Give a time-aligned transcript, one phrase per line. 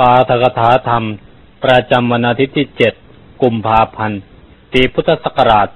[0.00, 1.02] ปาทกถาธรรม
[1.64, 2.94] ประจำวันอาทิตย์ที่เจ็ด
[3.42, 4.20] กุมภาพันธ์
[4.72, 5.74] ปีพุทธศักราช 2531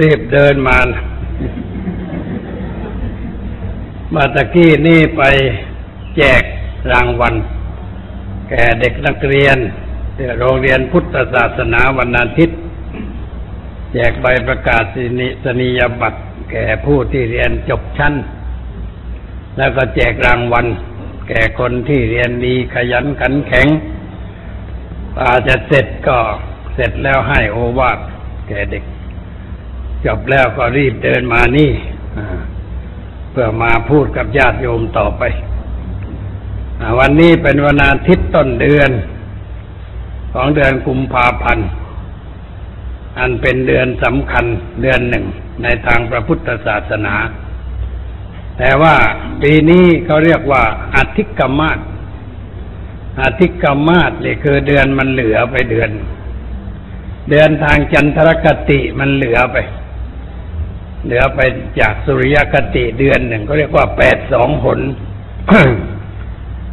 [0.00, 0.78] รีบเดินมา
[4.14, 5.22] มาตะกี้นี่ไป
[6.16, 6.42] แจก
[6.92, 7.34] รางวัล
[8.48, 9.58] แก่เด็กนักเรียน
[10.38, 12.58] โรงเรียนพุทธศาสนาวันอาทิตย์
[13.92, 14.82] แจกใบประกาศ
[15.44, 16.18] สนียบัตร
[16.50, 18.14] แก่ผู้ที่เรียนจบชั้น
[19.56, 20.66] แล้วก็แจกรางวัล
[21.28, 23.66] แก่คนที่เรียนดีขยันขันแข็ง
[25.22, 26.18] อาจจะเสร็จก็
[26.74, 27.98] เสร็จแล้วให้โอวาท
[28.48, 28.84] แก่เด็ก
[30.04, 31.70] จบแล้วก็รีบเดินมานี่
[33.30, 35.22] เพื่อมาพูดกับญาติโยมต่อไป
[36.80, 38.90] อวันนี้เป็นวันอาทิตย์ต้นเดือน
[40.32, 41.68] ของเดือนกุมภาพันธ์
[43.18, 44.44] อันเป็นเดือนสำคัญ
[44.82, 45.24] เดือนหนึ่ง
[45.62, 47.14] ในทางพระพุทธศาสนา
[48.58, 48.94] แต่ว่า
[49.42, 50.62] ปีนี้เขาเรียกว่า
[50.94, 51.78] อาทิกกมาศ
[53.22, 55.90] อาทิกกมาศนี่คือเดือนมันเหลือไปเดือน
[57.30, 59.56] เดือนทางจันทรคติมันเหลือไป
[61.04, 61.40] เหลือไป
[61.80, 64.80] จากสุริยคติเดือนหนึ่งก็เรียกว่าแปดสองหน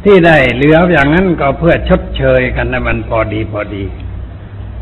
[0.04, 3.84] ที่ได้เหลืออย่างนั้นก็เพื่อชดเชยกันนะมันพอดีพอดี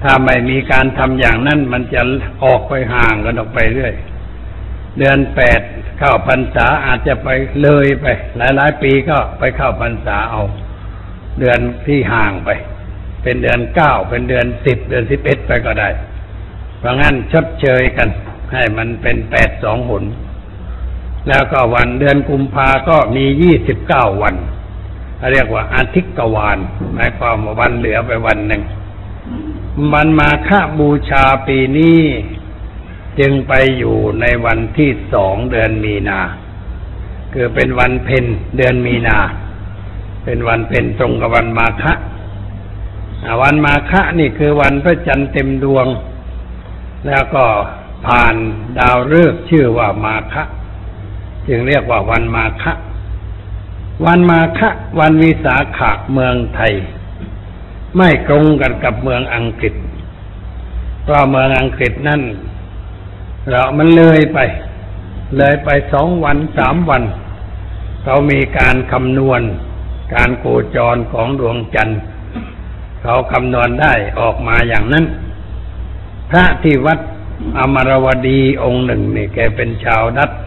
[0.03, 2.01] ถ้าไม่มีการทำอย่างนั้นมันจะ
[2.45, 3.95] ออกไปห่างกันออกไปเรื่อย
[4.99, 5.61] เดือนแปด
[5.99, 7.29] เข้าพรรษาอาจจะไป
[7.63, 10.43] เลยไป หลาย ๆ ปีก็ไปเข้าพรรษาเอา
[11.41, 12.51] เดือนที่ห่างไป
[13.23, 15.89] เป็นเดือนเก้าเป็นเดือนสิบเดือนสิบเอ็ดไปก็ได้
[16.79, 18.09] เพราะงั้นชดเชยกัน
[18.53, 20.05] ให้มันเป็นแปดสองหน
[21.29, 24.35] แล้วก็วันเดือนกุมภาก็มียี่สิบเก้าวัน
[25.33, 26.59] เรียกว่าอาทิตย์กวาน
[26.95, 28.63] หมายความว่าวันเหลือไปวันหนึ่ง
[29.93, 31.99] มันมาฆบูชาปีนี้
[33.19, 36.21] จึงไปอยู่ในวันที่สองเดือนมีนา
[37.33, 38.25] คือเป็นวันเพ็ญ
[38.57, 39.19] เดือนมีนา
[40.25, 41.95] เป็นวันเพ็ญตรงกับวันมาฆะ
[43.43, 45.87] วันมาฆะนี่คือวันพระจันทร์เต็มดวง
[47.07, 47.45] แล้วก็
[48.07, 48.35] ผ่าน
[48.79, 50.45] ดาวฤกษ์ชื่อว่ามาฆะ
[51.49, 52.73] จึงเรียกว่าวันมาฆะ
[54.05, 56.73] วันมาฆะวันวิสาขะเมืองไทย
[57.97, 59.75] ไม่ตรงกันกับเมืองอังกฤษ
[61.03, 62.21] เพราะเมืองอังกฤษนั่น
[63.51, 64.39] เรามันเลยไป
[65.37, 67.03] เลยไปสองวันสามวัน
[68.03, 69.41] เขามีการคำนวณ
[70.15, 70.45] การโค
[70.77, 72.01] จรของดวงจันทร์
[73.03, 75.05] เขาคำนวณได้ออกมาอย่างนั้น
[76.31, 76.99] พระที่วัด
[77.59, 80.41] อมรวดีองค์หนึ่งนี่แกเป็นชาวดัตช์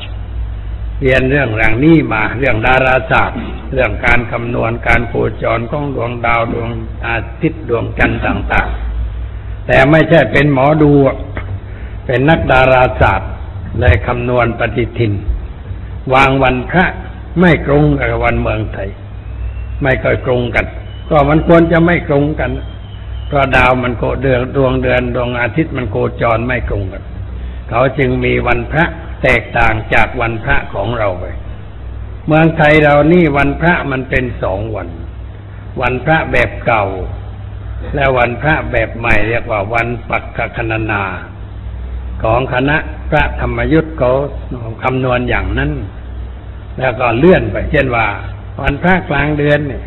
[1.01, 3.39] เรียนเรื่องอย่างนี้มา เรื่องดาราศาสตร์
[3.73, 5.13] เรื่องการคำนวณการโค
[5.43, 6.69] จรของดวงดาวดวง
[7.05, 8.69] อาทิตย์ดวงจันทร์ต่าง
[9.17, 10.91] ๆ แต่ไม่ใช่เป็นหมอดู
[12.05, 13.31] เป็นนักดาราศาสตร์
[13.79, 15.13] เลยคำนวณปฏิทิน
[16.13, 16.85] วางวันพระ
[17.39, 18.89] ไม่ตรงกับวันเมืองไทย
[19.83, 20.65] ไม่ค่อยตรงกัน
[21.09, 22.51] ก็มันควรจะไม่ตรงกัน
[23.27, 27.03] เพราะดาวมันโคเดือนดวงเดือนดวงอาทิตย์มันโคจรไม่ตรงกัน
[27.69, 28.85] เขาจึงมีวันพระ
[29.23, 31.25] แตกต่างจากวันพระของเราไป
[32.27, 34.89] เมืองไทยเรานี่วันพระมันเป็นสองวัน
[35.81, 36.85] วันพระแบบเก่า
[37.95, 41.03] และวันพระแบบใหม่เรียกว่าวันปักกคณนา
[42.23, 42.77] ของคณะ
[43.09, 44.11] พระธรรมยุทธ์เขา
[44.83, 45.71] คำนวณอย่างนั้น
[46.79, 48.05] แล้วก็เลื่อนไปเช่นว่า
[48.61, 49.83] วันพระกลางเดือนเนี่ย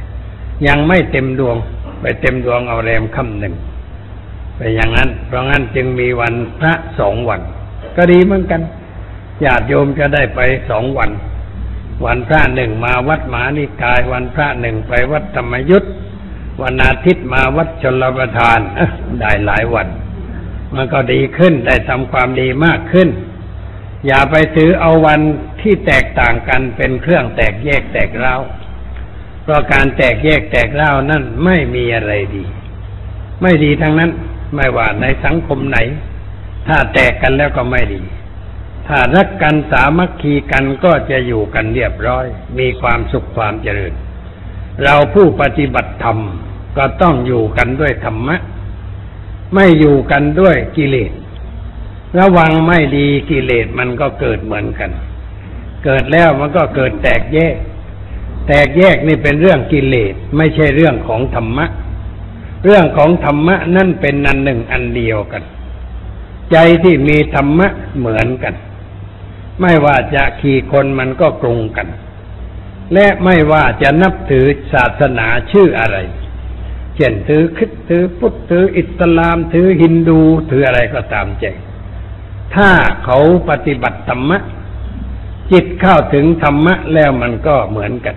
[0.67, 1.57] ยังไม่เต็มดวง
[2.01, 3.55] ไปเต็มดวงเอาแรมค่ำหนึ่ง
[4.57, 7.41] ไปอย่างนั้น เพราะงั้นจึงมีวันพระสองวัน
[7.97, 8.61] ก็ดีเหมือนกัน
[9.45, 10.41] ญาติโยมจะได้ไป
[10.71, 11.11] สองวัน
[12.07, 15.93] วันพระหนึ่งมาวัดมานิกาย วันพระหนึ่งไปวัดธรรมยุทธ์
[16.63, 18.59] วันอาทิตย์มาวัดชนรประทาน
[19.21, 19.89] ได้หลายวัน
[20.77, 23.09] มันก็ดีขึ้นได้ทำความดีมากขึ้น
[24.07, 25.21] อย่าไปถือเอาวัน
[25.61, 28.35] ที่แตกต่างกันเป็นเครื่องแตกแยกแตกเล่า
[29.43, 32.45] เพราะการแตกแยกแตกเล่านั่นไม่มีอะไรดี
[33.43, 34.11] ไม่ดีทั้งนั้น
[34.55, 35.79] ไม่ว่าในสังคมไหน
[36.69, 38.03] ถ้าแตกกันแล้วก็ไม่ดี
[38.89, 42.27] ถ้ารักกันสามัคคีกันก็จะอยู่กันเรียบร้อย
[42.59, 43.93] มีความสุขความเจริญ
[44.83, 46.19] เราผู้ปฏิบัติธรรม
[46.77, 48.37] ก็ต้องอยู่กันด้วยธรรมะ
[49.55, 51.13] ไม่อยู่กันด้วยกิเลส
[52.19, 54.91] ระวังไม่ดีกิเลสมันก็เกิดเหมือนกัน
[55.85, 57.55] เกิดแล้วมันก็เกิดแตกแยก
[58.47, 61.67] แตกแยกนี่เป็นเรื่องกิเลสไม่ใช่เรื่องของธรรมะ
[62.65, 65.43] เรื่องของธรรมะนั่นเป็นอันหนึ่งอันเดียวกัน
[66.53, 67.69] ใจที่มีธรรมะ
[67.99, 68.55] เหมือนกัน
[69.61, 71.89] ไม่ว่าจะขี่คนมันก็ตรงกัน
[72.95, 75.97] และไม่ว่าจะนับถือศาสนาชื่ออะไร
[76.99, 81.45] เช่นถือคริสต์ถือพุทธถืออิสลามถือฮินดูถืออะไรก็ตามใจ
[82.55, 82.71] ถ้า
[83.05, 83.19] เขา
[83.51, 84.39] ปฏิบัติธรรมะ
[85.53, 88.17] จิตเข้าถึงธรรมะแล้วมันก็เหมือนกัน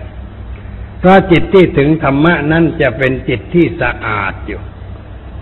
[0.98, 4.60] เพราะจิตที่ถึงธรรมะนั้นจะเป็นจิตที่สะอาดอยู่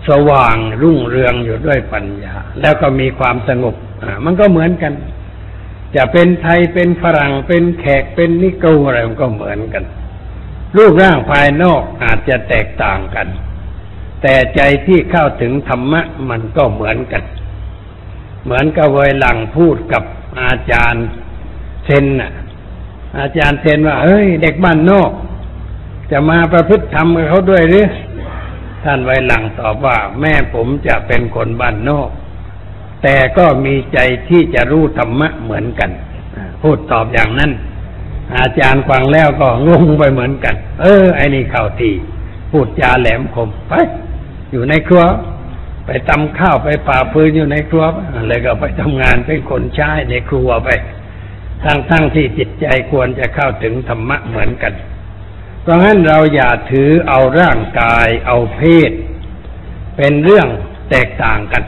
[0.07, 3.75] สว่างรุ่งเรืองอยู่ด้วยปัญญา แล้วก็มีความสงบ
[4.25, 4.93] มันก็เหมือนกัน
[5.95, 9.83] จะเป็นไทยเป็นฝรั่งเป็นแขกเป็นนิโกรอะไรมันก็เหมือนกัน
[10.77, 13.27] รูปร่างภายนอกอาจจะแตกต่างกัน
[14.21, 17.23] แต่ใจที่เข้าถึงธรรมะมันก็เหมือนกัน
[18.43, 20.03] เหมือนกับเวหลังพูดกับ
[20.41, 21.05] อาจารย์
[21.85, 22.31] เซนน่ะ
[23.19, 25.11] อาจารย์เซนว่าเอ้ย เด็กบ้านนอก
[26.11, 27.87] จะมาประพฤติธรรมกับเขาด้วยหรือ
[28.83, 32.09] ท่านไวหลังตอบว่า แม่ผมจะเป็นคนบ้านนอก
[33.03, 35.91] แต่ก็มีใจที่จะรู้ธรรมะเหมือนกัน
[36.61, 37.51] พูดตอบอย่างนั้น
[38.37, 41.91] อาจารย์ฟังแล้วก็งงไปเหมือนกัน เออ ไอ้นี่เข้าที
[42.51, 43.73] พูดจาแหลมคมไป
[44.51, 45.03] อยู่ในครัว
[45.85, 47.85] ไปตำข้าวไปป่าปืนอยู่ในครัว
[48.15, 50.69] อะไรก็ไปทำงานเป็นคนใช้ในครัวไป
[51.63, 54.73] ทั้งทั้งที่จิตใจควรจะเข้าถึงธรรมะเหมือนกัน
[55.61, 58.91] เพราะงั้นเราอย่าถือเอาร่างกายเอาเพศ
[59.97, 60.47] เป็นเรื่อง
[60.89, 61.63] แตกต่างกัน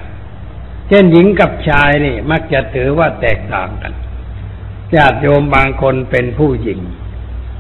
[0.88, 3.94] เช่นหญิงกับชายนี่ มักจะถือว่าแตกต่างกัน
[4.96, 6.80] ญาติโยมบางคนเป็นผู้หญิง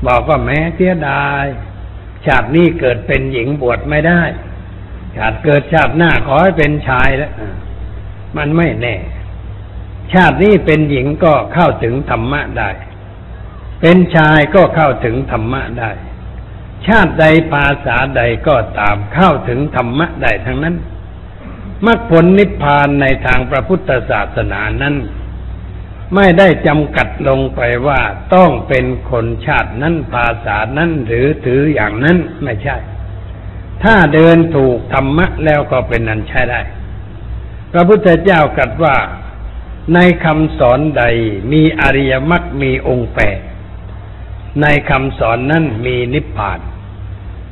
[0.07, 1.45] บอกว่าแม้เสียดาย
[2.25, 4.21] ชาตินี้เกิดเป็นหญิงบวชไม่ได้
[5.17, 7.31] ชาติเกิดชาติหน้าขอให้เป็นชายแล้ว
[8.37, 8.95] มันไม่แน่
[10.13, 12.69] ชาตินี้เป็นหญิงก็เข้าถึงธรรมะได้
[13.81, 15.91] เป็นชายก็เข้าถึงธรรมะได้
[16.87, 20.75] ชาติใดภาษาใดก็ตามเข้าถึงธรรมะได้ทั้งนั้น
[21.85, 24.95] มรรคผลนิพพานในทางพระพุทธศาสนานั้น
[26.15, 28.01] ไม่ได้จำกัดลงไปว่า
[28.35, 32.77] ต้องเป็นคนชาตินั้นภาษานั้นหรือถืออย่างนั้นไม่ใช่
[33.83, 36.61] ถ้าเดินถูกธรรมะแล้วก็เป็นนันใช้ได้
[37.71, 38.95] พระพุทธเจ้าตรัสว่า
[39.93, 41.03] ในคำสอนใด
[41.51, 43.39] มีอริยมรรคมีองค์แปด
[44.61, 46.59] ในคำสอนนั้นมีนิพพาน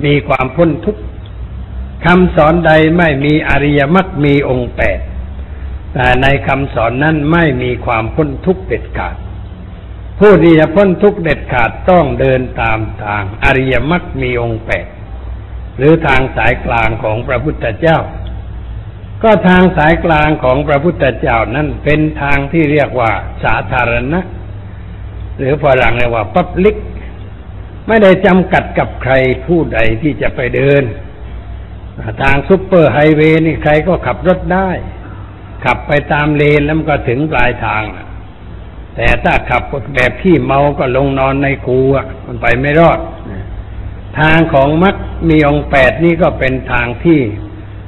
[0.05, 1.03] มีความพ้นทุกข์
[2.05, 4.99] คำสอนใดไม่มีอริยมรรคมีองค์แปด
[5.93, 9.15] แต่ในคำสอนนั้นไม่มีความพ้นทุกข์เด็ดขาด
[10.19, 14.85] ผู้ที่จะพ้นทุกข์เด็ดขาดต้องเดินตามทางอริยมรรคมีองค์แปด
[15.77, 17.99] หรือทางสายกลางของพระพุทธเจ้า
[19.23, 23.11] ก็ทางสายกลางของพระพุทธเจ้านั้นเป็นทางที่เรียกว่า
[23.43, 24.19] สาธารณะ
[25.37, 26.77] หรือฝรั่งเรียกว่า public
[27.87, 29.13] ไม่ได้จำกัดกับใคร
[29.47, 30.83] ผู้ใดที่จะไปเดิน
[32.21, 34.69] ทางซุปเปอร์ไฮเวย์นี่ใครก็ขับรถได้
[35.65, 37.83] ขับไปตามเลนแล้วมันก็ถึงปลายทาง
[38.95, 39.63] แต่ถ้าขับ
[39.95, 42.99] แบบที่เมาก็ลงนอนในคูอะ มันไปไม่รอด
[44.19, 44.95] ทางของมัก
[45.29, 47.19] มีองแปดนี่ก็เป็นทางที่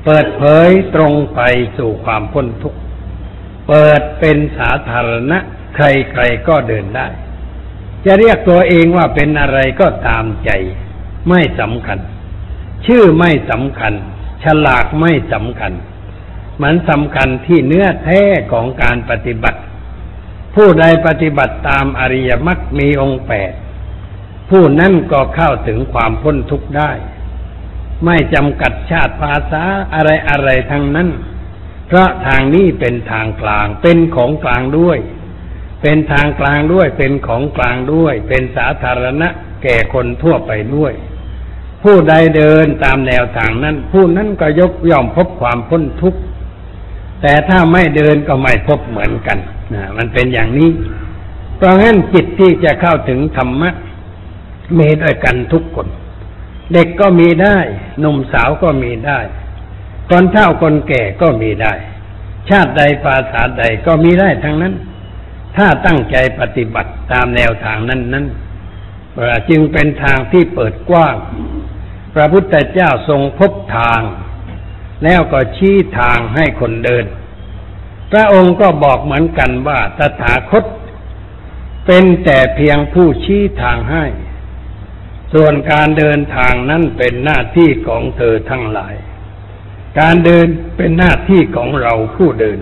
[0.06, 1.42] เปิดเผยตรงไป
[1.78, 2.80] สู่ความพ้นทุกข์
[3.68, 5.40] เปิดเป็นสาธารณะ
[5.76, 7.08] ใครๆก็เดินได้
[8.06, 10.52] จะเรียกตัวเองว่าเป็นอะไรก็ตามใจ
[11.30, 12.00] ไม่สำคัญ
[12.86, 13.94] ชื่อไม่สำคัญ
[14.44, 15.72] ฉลากไม่สำคัญ
[16.62, 18.22] มันสำคัญที่เนื้อแท้
[18.52, 19.60] ของการปฏิบัติ
[20.56, 23.52] ผู้ใดปฏิบัติตามอริยมรรคมีองค์แปด
[24.50, 26.92] ผู้นั้นก็เข้าถึงความพ้นทุกข์ได้
[28.06, 29.64] ไม่จำกัดชาติภาษา
[29.94, 31.10] อะไรอะไรทั้งนั้น
[31.88, 34.98] เพราะทางนี้เป็นทางกลางเป็นของกลางด้วย
[35.82, 39.30] เป็นทางกลางด้วยเป็นของกลางด้วย เป็นสาธารณะ
[39.64, 40.94] แก่คนทั่วไปด้วย
[41.84, 46.20] ผู้ใดเดินตามแนวทางนั้น ผู้นั้นก็ยกย่อมพบความพ้นทุกข์
[47.24, 49.38] แต่ถ้าไม่เดินก็ไม่พบเหมือนกัน
[49.74, 50.70] นะมันเป็นอย่างนี้
[51.58, 53.70] เพราะงั้นจิตที่จะเข้าถึงธรรมะ
[54.78, 55.88] มีด้วยกันทุกคน
[56.74, 57.58] เด็กก็มีได้
[58.00, 59.20] หนุ่มสาวก็มีได้
[60.10, 61.74] คนเฒ่าคนแก่ก็มีได้
[62.50, 64.74] ชาติใดภาษาใดก็มีได้ทั้งนั้น
[65.58, 68.26] ถ้าตั้งใจปฏิบัติตามแนวทางนั้นนั้น
[69.50, 71.16] จึงเป็นทางที่เปิดกว้าง
[72.14, 74.02] พระพุทธเจ้าทรงพบทาง
[75.04, 77.06] แล้วก็ชี้ทางให้คนเดิน
[78.12, 80.64] พระองค์ก็บอกเหมือนกันว่าตถาคต
[81.86, 84.06] เป็นแต่เพียงผู้ชี้ทางให้
[85.34, 88.96] ส่วนการเดินทางนั้นเป็นหน้าที่ของเธอทั้งหลาย
[90.00, 92.60] การเดินเป็นหน้าที่ของเราผู้เดิน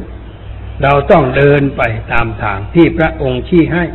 [0.84, 1.82] เราต้องเดินไป
[2.12, 3.86] ตามทางที่พระองค์ชี้ให้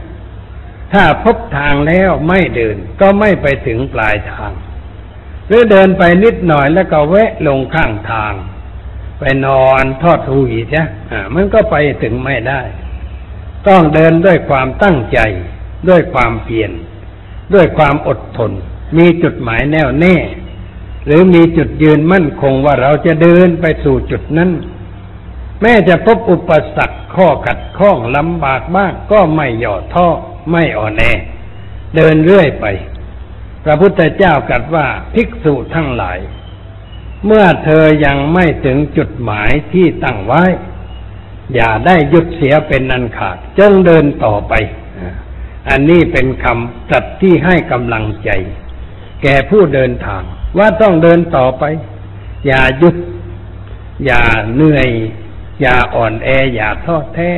[0.92, 4.50] ถ้าพบทางแล้วไม่เดินก็ไม่ไปถึงปลายทาง
[5.46, 8.34] หรือเดินไปนิดหน่อยแล้วก็แวะลงข้างทาง
[9.18, 12.60] ไปนอนทอดหูอีกนะอ่ามันก็ไปถึงไม่ได้
[13.68, 15.18] ต้องเดินด้วยความตั้งใจ
[15.88, 16.70] ด้วยความเพียร
[17.54, 18.52] ด้วยความอดทน
[18.98, 20.14] มีจุดหมายแน่วแน่
[21.06, 24.50] หรือมีจุดยืนมั่นคงว่าเราจะเดินไปสู่จุดนั้น
[25.60, 30.08] แม้จะพบอุปสรรคข้อขัดข้องลำบากบ้างก็ไม่หย่อท้อ
[30.50, 31.02] ไม่อ่อนแอ
[31.96, 32.66] เดินเรื่อยไป
[33.66, 36.18] พระพุทธเจ้าตรัสว่าภิกษุทั้งหลาย
[37.26, 40.44] เมื่อเธอยังไม่ถึงจุดหมายที่ตั้งไว้
[41.54, 44.52] อย่าได้หยุดเสียเป็นนันขาดจงเดินต่อไป
[45.68, 48.30] อันนี้เป็นคำตรัสที่ให้กำลังใจ
[49.22, 50.22] แก่ผู้เดินทาง
[50.58, 51.64] ว่าต้องเดินต่อไป
[52.46, 52.96] อย่าหยุด
[54.04, 54.22] อย่า
[54.54, 54.88] เหนื่อย
[55.60, 57.32] อย่าอ่อนแอ อย่าท้อแท้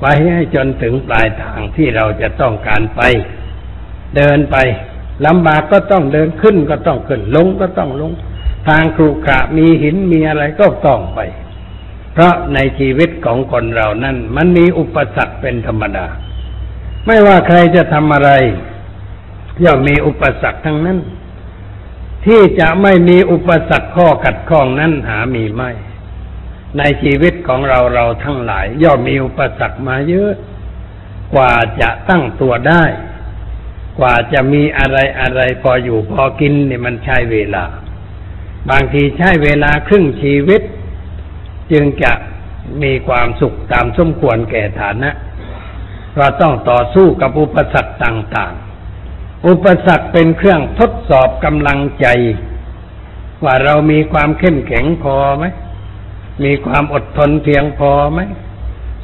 [0.00, 0.04] ไป
[0.34, 3.02] ให้จนถึงปลายทางที่เราจะต้องการไป
[4.16, 4.56] เดินไป
[5.26, 8.12] ลำบากก็ต้องเดินขึ้นก็ต้องขึ้นลงก็ต้องลง
[8.68, 11.20] ทางครุขระมีหินมีอะไรก็ต้องไป
[12.12, 16.06] เพราะในชีวิตของคนเรานั้น มันมีอุปสรรคเป็นธรรมดา
[17.06, 18.30] ไม่ว่าใครจะทำอะไร
[19.64, 20.98] ย่อมมีอุปสรรคทั้งนั้น
[22.26, 25.70] ที่จะไม่มีอุปสรรคข้อขัดข้องนั้นหามีไม่
[26.78, 30.32] ในชีวิตของเราเราทั้งหลาย ย่อมมีอุปสรรคมาเยอะ
[31.34, 32.84] กว่าจะตั้งตัวได้
[33.98, 37.64] กว่าจะมีอะไรอะไรพออยู่พอกินเนี่ยมันใช้เวลา
[38.70, 40.62] บางทีใช้เวลาครึ่งชีวิต
[41.72, 42.12] จึงจะ
[42.82, 45.10] มีความสุขตามสมควรแก่ฐานะ
[46.16, 48.52] เราต้องต่อสู้กับอุปสรรคต่าง
[49.00, 52.06] ๆ อุปสรรคเป็นเครื่องทดสอบกำลังใจ
[53.44, 55.44] ว่าเรามีความเข้มแข็งพอไหม
[56.44, 58.20] มีความอดทนเพียงพอไหม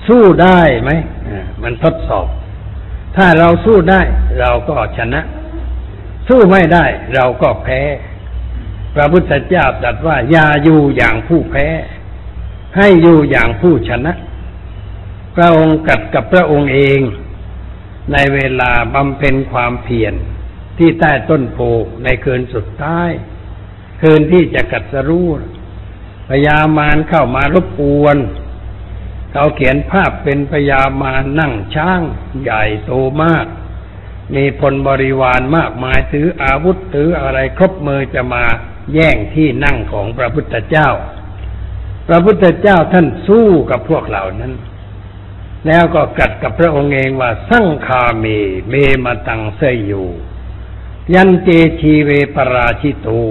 [0.06, 0.90] สู้ได้ไหม
[1.62, 2.26] มันทดสอบ
[3.16, 4.00] ถ้าเราสู้ได้
[4.40, 5.20] เราก็ชนะ
[6.28, 7.82] สู้ไม่ได้ เราก็แพ้
[8.94, 11.68] พระพุทธเจ้าตรัสว่าอย่าอยู่อย่างผู้แพ้
[12.76, 14.12] ให้อยู่อย่างผู้ชนะ
[15.34, 17.00] พระองค์กัดกับพระองค์เอง
[18.12, 20.14] ในเวลาบำเพ็ญความเพียร
[20.78, 21.58] ที่ใต้ต้นโพ
[22.04, 23.10] ในคืนสุดท้าย
[24.00, 25.28] คืนที่จะกัดสรู้
[26.28, 28.16] พญามารเข้ามารบกวน
[29.34, 32.00] เขาเขียนภาพเป็นพญามานั่งช้าง
[32.42, 33.46] ใหญ่โตมาก
[34.34, 38.44] มีพลบริวารมากมายถืออาวุธถืออะไรครบมือจะมา
[38.94, 40.88] แย่งที่นั่งของพระพุทธเจ้า
[42.08, 44.52] พระพุทธเจ้าท่านสู้กับพวกเหล่านั้น
[45.66, 48.24] แล้วก็กัดกับพระองค์เองว่าสั่งคาเม
[48.68, 48.74] เม
[49.04, 50.08] มาตังเสยอยู่
[51.14, 51.48] ยันเจ
[51.80, 53.22] ชีเวปราชิตู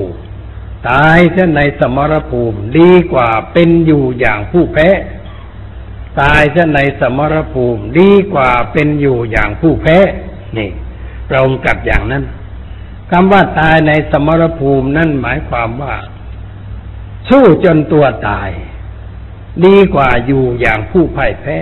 [0.90, 4.90] ตายซะในสมรภูมิดีกว่าเป็นอยู่อย่างผู้แพ้
[6.22, 9.98] ตายซะในสมรภูมิดีกว่าเป็นอยู่อย่างผู้แพ้
[10.58, 10.70] นี่
[11.28, 12.24] พระองค์กัดอย่างนั้น
[13.12, 15.96] คำว่าตายในสมรภูมินั่นหมายความว่า
[17.30, 18.50] สู้จนตัวตาย
[19.66, 21.58] ดีกว่าอยู่อย่างผู้พ่ายแพ้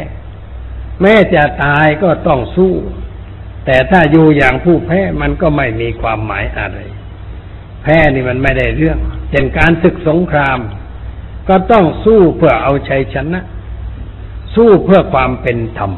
[1.02, 2.74] แม้จะตายก็ต้องสู้
[3.66, 6.80] แต่ถ้าอยู่อย่างผู้แพ้มันก็ไม่มีความหมายอะไร
[7.84, 8.98] แพ้นี่มันไม่ได้เรื่อง
[9.30, 10.60] เช่นการศึกสงคราม
[11.50, 13.42] ก็ต้องสู้เพื่อเอาชัยชนะ
[14.56, 15.92] สู้เพื่อความเป็นธรรม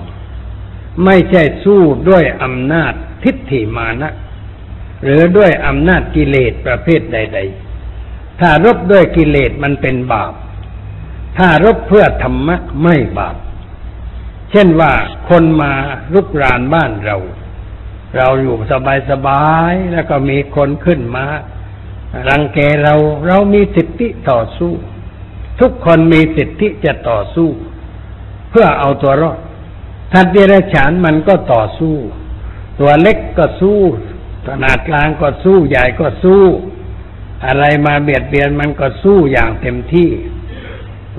[1.06, 2.94] ไม่ใช่สู้ด้วยอำนาจ
[3.24, 4.12] ทิฏฐิมานะ
[5.04, 7.40] หรือด้วยอำนาจกิเลสประเภทใด
[7.90, 10.34] ๆ ถ้ารบด้วยกิเลสมันเป็นบาป
[11.38, 13.36] ถ้ารบเพื่อธรรมะไม่บาป
[14.52, 14.94] เช่นว่า
[15.30, 15.72] คนมา
[16.14, 17.18] ลุกรานบ้านเรา
[18.18, 21.26] เราอยู่สบายสบายแล้วก็มีคนขึ้นมา
[22.30, 22.96] รังแกเรา
[23.28, 24.74] เรามีสิทธิต่อสู้
[25.60, 27.50] ทุกคนมีสิทธิจะต่อสู้
[28.54, 29.40] เพื่อเอาตัวรอด
[30.12, 31.96] ทัดเดรัจฉานมันก็ต่อสู้
[32.80, 33.80] ตัวเล็กก็สู้
[34.48, 36.44] ขนาดกลางก็สู้ใหญ่ก็สู้
[37.46, 40.10] อะไรมาเบียดเบียนมันก็สู้อย่างเต็มที่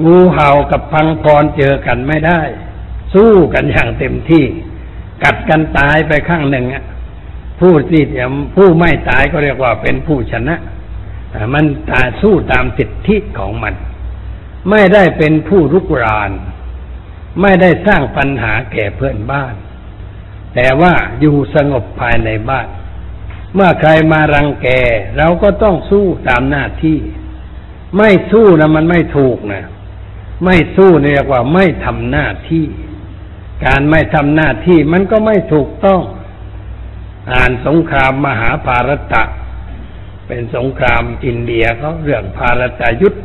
[0.04, 2.40] งูเห่ากับพังพรเจอกันไม่ได้
[3.14, 4.44] สู้กันอย่างเต็มที่
[5.22, 6.84] กัดกันตายไปข้างหนึ่งอะ
[7.60, 8.02] ผู้ที่
[8.54, 10.56] ผู้ไม่ตายก็เรียกว่าเป็นผู้ชนะ
[11.54, 13.74] มันตาสู้ตามสิทธิของมัน
[14.70, 16.30] ไม่ได้เป็นผู้รุกราน
[17.40, 19.54] ไม่ได้สร้างปัญหาแก่เพื่อนบ้าน
[20.54, 22.68] แต่ว่าอยู่สงบภายในบ้าน
[23.54, 24.68] เมื่อใครมารังแก
[25.16, 26.98] เราก็ต้องสู้ตามหน้าที่
[27.96, 29.64] ไม่สู้นะมันไม่ถูกนะ
[30.44, 32.66] ไม่สู้เรียกว่าไม่ทำหน้าที่
[33.64, 36.02] การไม่ทำหน้าที่มันก็ไม่ถูกต้อง
[37.32, 39.22] อ่านสงครามมหาภารตะ
[40.26, 43.18] เป็นสงครามอินเดียเขาเรื่องภารตยุทธ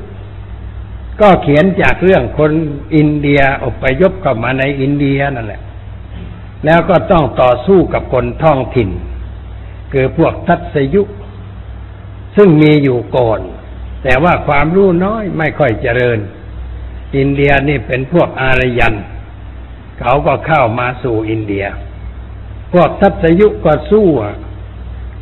[1.21, 2.51] ก็เขียนจากเรื่องคน
[2.95, 5.61] อินเดียอพยพเข้ามาในอินเดียนั่นแหละ
[6.65, 8.89] แล้วก็ต้องต่อสู้กับคนท้องถิ่น
[9.93, 11.01] คือพวกทัศยุ
[12.35, 13.39] ซึ่งมีอยู่ก่อน
[14.03, 16.19] แต่ว่าความรู้น้อยไม่ค่อยเจริญ
[17.17, 18.95] อินเดียนี่เป็นพวกอารยัน
[19.99, 21.65] เขาก็เข้ามาสู่อินเดีย
[22.73, 24.07] พวกทัศยุก็สู้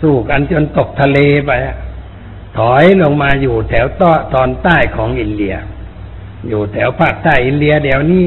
[0.01, 1.51] สู้กันจนตกทะเลไป
[2.57, 5.55] ถอยลงมาอยู่แถวต้อตอนใต้ของอินเดีย
[6.49, 8.25] อยู่แถวภาคใต้อินเดียเดี๋ยวนี้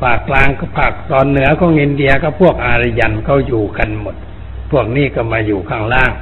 [0.00, 4.16] ภาคกลางก็ภาคตอนเหนือของอินเดียก็พวกอารยันเขาอยู่กันหมด
[4.70, 6.12] พวกนี้ก็มาอยู่ข้างล่าง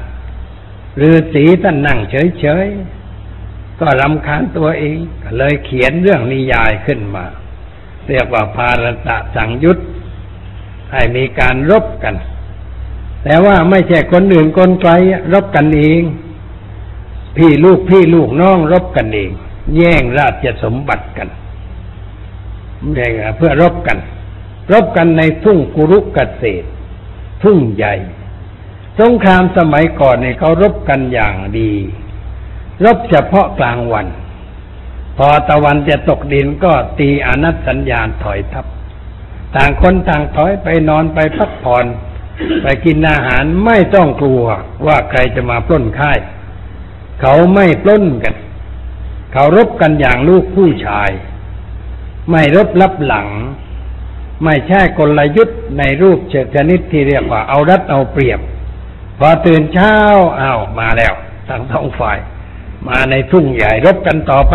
[1.01, 1.99] ฤาษีท่านนั่ง
[2.41, 4.99] เฉยๆ ก็รำคาญตัวเอง
[5.39, 7.25] เลยเขียนเรื่องนิยายขึ้นมา
[8.09, 9.79] เรียกว่าภารตะสังยุต
[10.93, 12.15] ให้มีการรบกัน
[13.25, 14.93] แต่ว่าไม่ใช่คนอื่นคนไกล
[15.33, 16.03] รบกันเอง
[17.37, 19.31] พี่ลูกพี่ลูกน้องรบกันเอง
[19.77, 21.29] แย่งราชสมบัติกัน
[22.95, 23.99] แย่งเพื่อรบกัน
[24.73, 26.69] รบกันในทุ่งกุรุกเกษตร
[27.43, 27.95] ทุ่งใหญ่
[29.01, 31.73] สงครามสมัยก่อนเนี่ยเขารบกันอย่างดี
[32.85, 34.07] รบเฉพาะกลางวัน
[35.17, 38.67] พอตะวันจะตกดินก็ตีอนัตสัญญาณถอยทับ
[39.57, 41.87] ต่างคนต่างถอยไปนอนไปพักผ่อน
[42.63, 44.45] ไปกินอาหารไม่ต้องกลัว
[44.87, 46.19] ว่าใครจะมาปล้นค่าย
[47.21, 48.35] เขาไม่ปล้นกัน
[49.33, 51.11] เขารบกันอย่างลูกผู้ชาย
[52.31, 53.29] ไม่รบลับหลัง
[54.45, 58.41] ไม่ใช่กลยุทธ์ในรูปเชนิดที่เรียกว่าเอารัดเอาเปรียบ
[59.19, 59.95] พอตื่นเช้า
[60.41, 61.13] อ้าวมาแล้ว
[61.49, 62.19] ทั้งสองฝ่าย
[62.89, 64.55] มาในทุ่งใหญ่รบกันต่อไป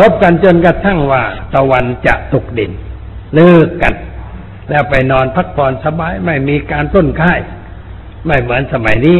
[0.00, 1.22] รบกันจนกระทั่งว่า
[1.54, 2.72] ตะวันจะตกดิน
[3.34, 3.94] เลิกกัน
[4.68, 7.40] แล้วไปนอนพักผ่อนสบายไม่มีการต้นค่าย
[8.26, 9.18] ไม่เหมือนสมัยนี้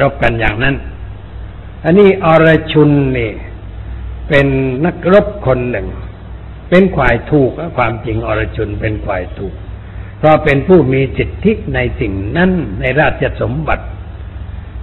[0.00, 0.76] รบกันอย่างนั้น
[1.84, 3.30] อันนี้อรชุนนี่
[4.30, 4.46] เป็น
[4.86, 5.88] นักรบคนหนึ่ง
[6.70, 9.54] เป็นควายถูกความจริงอรชุนเป็นควายถูก
[10.18, 13.84] เพราะเป็นผู้มีสิทธิในสิ่งนั้นในราชสมบัติ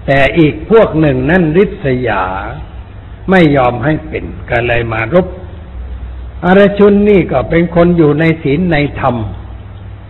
[0.08, 2.24] แต่อีกพวกหนึ่งนั่นริษยา
[3.30, 5.28] ไม่ยอมให้เป็นก็เลยมารบ
[6.46, 9.16] อรชุนนี่ก็เป็นคนอยู่ในศีลในธรรม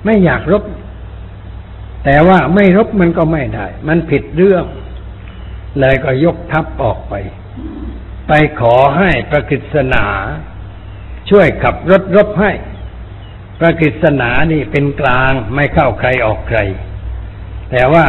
[0.06, 0.64] ไม่อยากรบ
[2.06, 4.66] แต่ว่าไม่รบมันก็ไม่ได้ มันผิดเรื่อง
[5.80, 7.14] เลยก็ยกทัพออกไป
[8.28, 10.06] ไปขอให้พระกฤษณา
[11.30, 12.52] ช่วยขับรถรบให้
[13.60, 16.60] พระกฤษณานี่เป็นกลางไม่เข้าใครออกใคร
[17.72, 18.06] แต่ว่า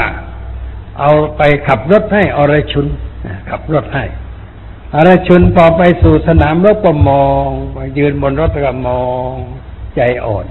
[1.01, 2.87] เอาไปขับรถให้อรชุน
[3.51, 4.05] ขับรถให้
[4.97, 7.47] อรชุนพอไปสู่สนามรบก็มอง
[7.99, 9.33] ยืนบนรถก็มอง
[9.97, 10.47] ใจอ่อน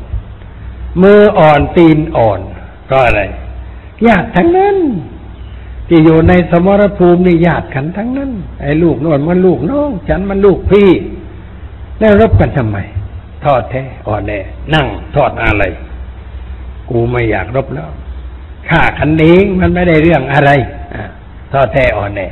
[1.02, 2.39] มืออ่อนตีนอ่อน
[2.89, 3.22] ก็อะไร
[4.08, 4.78] ญาติทั้งนั้น
[5.88, 10.89] ที่อยู่ในสมรภูมินี่ญาติกันทั้งนั้น ไอ้ลูกนวลมันลูกน้องฉันมันลูกพี่
[12.00, 12.78] แล้วรบกันทำไม
[13.43, 14.39] ทอดแท้อ่อนแน่
[14.73, 15.63] นั่งทอดอะไร
[16.89, 17.89] กูไม่อยากรบแล้ว
[18.69, 20.52] ฆ่าขันเองมันไม่ได้เรื่องอะไร
[20.93, 20.95] อ
[21.54, 22.28] ทอดแท้อ่อนแน่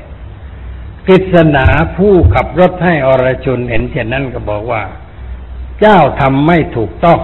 [1.07, 1.65] กฤษณา
[1.95, 4.83] ผู้ขับรถให้อรชุนเห็นเช่นนั้นก็บอกว่า
[5.81, 7.19] เจ้าทำไม่ถูกต้อง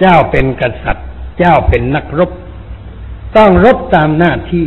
[0.00, 1.06] เจ้าเป็นกษัตริย์
[1.38, 2.30] เจ้าเป็นนักรบ
[3.36, 4.64] ต้องรบตามหน้าที่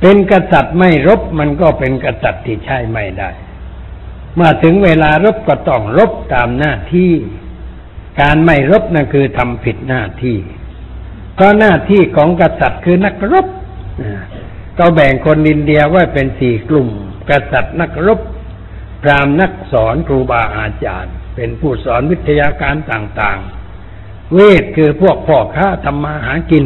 [0.00, 3.30] เป็นกษัตริย์ไม่รบมันก็เป็นกษัตริย์ที่ใช่ไม่ได้
[4.34, 7.12] เมื่อถึงเวลารบก็ต้องรบตามหน้าที่
[8.20, 10.36] การไม่รบนั่นคือทำผิดหน้าที่
[11.34, 13.46] เพราะหน้าที่ของกษัตริย์คือนักรบ
[14.78, 16.88] ก็แบ่งคนอินเดียไว้เป็นสี่กลุ่ม
[17.30, 18.20] กษัตริย์นักรบ
[19.02, 26.64] พรามนักสอนครูบาอาจารย์ เป็นผู้สอนวิทยาการต่างๆ เวทคือพวกพ่อค้าทำมาหากิน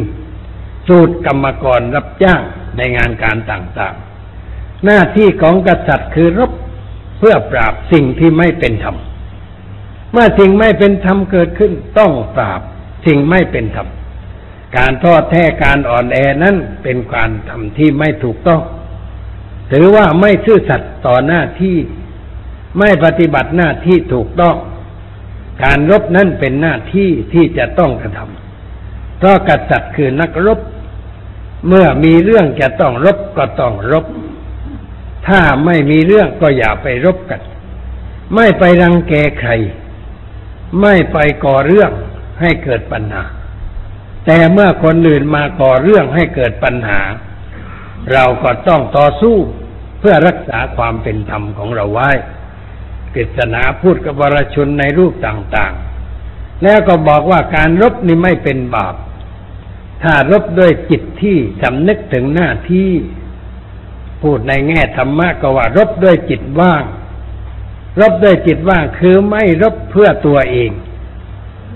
[0.87, 2.41] สูตรกรรมกรรับจ้าง
[2.77, 6.51] ในงานการต่างๆ หน้าที่ของกษัตริย์คือรบ
[7.19, 8.95] เพื่อปราบสิ่งที่ไม่เป็นธรรม
[10.11, 12.61] เมื่อสิ่งไม่เป็นธรรมเกิดขึ้นต้องปราบ
[13.05, 13.87] สิ่งไม่เป็นธรรม
[14.77, 18.61] การทอดแท้การอ่อนแอนั้นเป็นการทำที่ไม่ถูกต้อง
[19.71, 21.77] ถือว่าไม่ซื่อสัตย์ต่อหน้าที่
[22.79, 24.57] ไม่ปฏิบัติหน้าที่ถูกต้อง
[25.63, 30.59] การรบนั้นเป็นหน้าที่ที่จะต้องกระทำเพราะกษัตริย์คือนักรบ
[31.67, 34.05] เมื่อมีเรื่องจะต้องรบก็ต้องรบ
[35.27, 37.41] ถ้าไม่มีเรื่องก็อย่าไปรบกัน
[38.35, 39.51] ไม่ไปรังแกใคร
[40.81, 41.91] ไม่ไปก่อเรื่อง
[42.41, 43.23] ให้เกิดปัญหา
[44.25, 47.01] แต่เมื่อคนอื่นมาก่อเรื่องให้เกิดปัญหา
[48.13, 49.37] เราก็ต้องต่อสู้
[49.99, 52.09] เพื่อรักษาความเป็นธรรมของเราไว้
[53.15, 58.95] กฤษณาพูดกับวรชนในรูปต่างๆ แล้วก็บอกว่าการรบนี่ไม่เป็นบาป
[60.03, 62.91] ถ้ารบด้วยจิตที่สำนึกถึงหน้าที่
[64.21, 66.83] พูดในแง่ธรรมะก็ว่ารบด้วยจิตว่าง
[68.01, 70.71] รบด้วยจิตว่างคือไม่รบเพื่อตัวเอง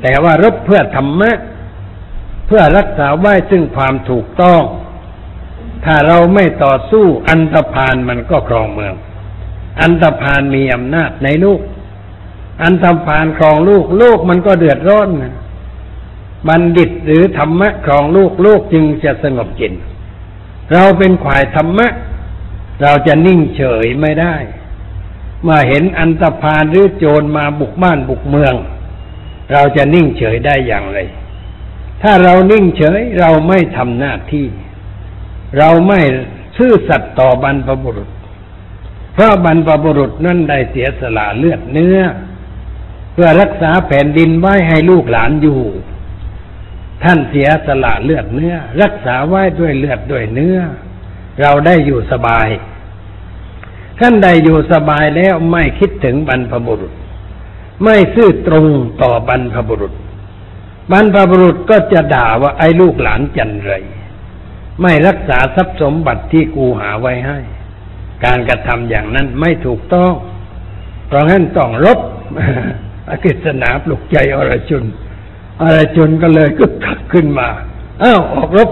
[0.02, 1.32] แต่ว่ารบเพื่อธรรมะ
[2.48, 4.62] เพื่อรักษาไว้ซึ่งความถูกต้อง
[5.86, 8.94] ถ้าเราไม่ต่อสู้อันตรพานมันก็ครองเมือง
[9.82, 11.62] อันตรพานมีอำนาจในลูก
[12.64, 15.34] อันตรพานครองลูก ลูกมันก็เดือดร้อนนะ
[16.48, 19.74] บัณฑิตหรือธรรมะครองลูกลูกจึงจะสงบจิต
[20.74, 21.88] เราเป็นขวายธรรมะ
[22.82, 24.36] เราจะนิ่งเฉยไม่ได้
[25.46, 28.54] มื่อเห็นอันตรพานหรือโจรมาบุกบ้านบุกเมือง
[29.52, 31.00] เราจะนิ่งเฉยได้อย่างไร
[32.02, 34.48] ถ้าเรานิ่งเฉยเราไม่ทำหน้าที่
[35.58, 36.00] เราไม่
[36.58, 38.10] ซื่อสัตย์ต่อบรรพบุรุษ
[39.14, 42.00] เพราะบรรพบุรุษนั้นได้เสียสละเลือดเนื้อ
[43.14, 45.60] เพื่อรักษาแผ่นดินไว้ให้ลูกหลานอยู่
[47.04, 50.58] ท่านเสียสละเลือดเนื้อ รักษาไว้ด้วยเลือดด้วยเนื้อ
[51.42, 52.48] เราได้อยู่สบาย
[54.00, 56.94] ท่านได้อยู่สบายแล้วไม่คิดถึงบรรพบุรุษ
[57.84, 58.66] ไม่ซื่อตรง
[59.02, 59.94] ต่อบรรพบุรุษ
[60.92, 63.74] บรรพบุรุษก็จะด่าว่าไอ้ลูกหลานจันไร
[64.82, 67.40] ไม่รักษาทรัพย์สมบัติที่กูหาไว้ให้
[68.26, 70.14] การกระทำอย่างนั้นไม่ถูกต้อง
[71.08, 72.00] เพราะงั้นต้องรบ
[73.10, 74.84] อกิษณาปลุกใจอรชุน
[75.62, 77.50] อรชุนก็เลยกึกขักขึ้นมา
[78.04, 78.70] อ้าวออกรบ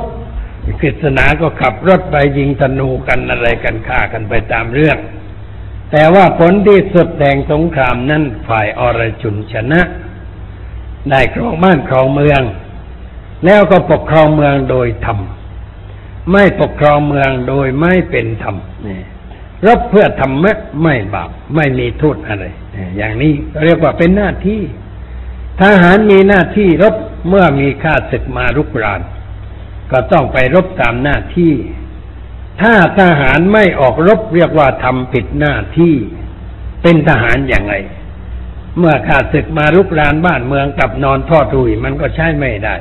[0.82, 4.97] กฤษณาก็ขับรถไปยิงธนูกันอะไรกันฆ่ากันไปตามเรื่อง
[5.91, 9.82] แต่ว่าผลที่สุดแห่งสงครามนั้นฝ่ายอรชุนชนะ
[11.10, 12.41] ได้ครองบ้านครองเมือง
[13.45, 15.19] แล้วก็ปกครองเมืองโดยธรรม
[16.32, 18.56] ไม่ปกครองเมืองโดยไม่เป็นธรรม
[18.88, 19.00] นี่
[19.65, 22.45] รบเพื่อธรรมะไม่บาปไม่มีโทษอะไร
[22.97, 24.62] อย่างนี้เรียกว่าเป็นหน้าที่
[25.62, 26.96] ทหารมีหน้าที่รบ
[27.30, 29.02] เมื่อมีข้าศึกมารุกราน
[29.91, 31.54] ก็ต้องไปรบตามหน้าที่
[32.62, 35.96] ถ้าทหารไม่ออกรบเรียกว่าทำผิดหน้าที่
[36.82, 37.76] เป็นทหารอย่างไร
[38.78, 42.76] เมื่อข้าศึกมารุกรานบ้านเมืองกลับนอนทอดรุยมันก็ใช้ไม่ได้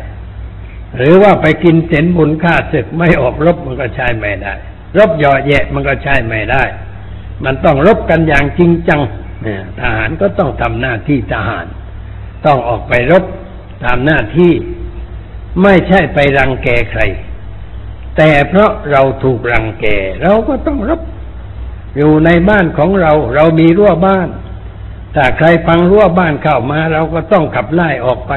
[0.96, 4.52] หรือว่าไปกินเสนบุญข้าศึกไม่ออกรบมันก็ใช้ไม่ได้
[4.98, 6.62] รบเหยาะแยะมันก็ใช้ไม่ได้
[7.44, 9.00] มันต้องรบกันอย่างจริงจัง
[9.80, 11.66] ทหารก็ต้องทำหน้าที่ทหาร
[12.46, 13.24] ต้องออกไปรบ
[13.84, 14.52] ตามหน้าที่
[15.62, 17.02] ไม่ใช่ไปรังแกใคร
[18.16, 19.86] แต่เพราะเราถูกรังแก
[20.22, 21.00] เราก็ต้องรบ
[21.96, 24.28] อยู่ในบ้านของเรา เรามีรั้วบ้าน
[25.14, 28.32] ถ้าใครฟังรั้วบ้านเข้ามา เราก็ต้องขับไล่ออกไป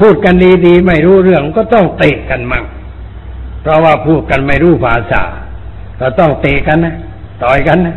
[0.00, 0.34] พูดกัน
[0.66, 2.64] ดีๆไม่รู้เรื่องก็ต้องเตะกันมั่ง
[3.62, 5.22] เพราะว่าพูดกันไม่รู้ภาษา
[5.98, 6.96] เราต้องเตะกันนะ
[7.40, 7.96] ต่อยกันนะ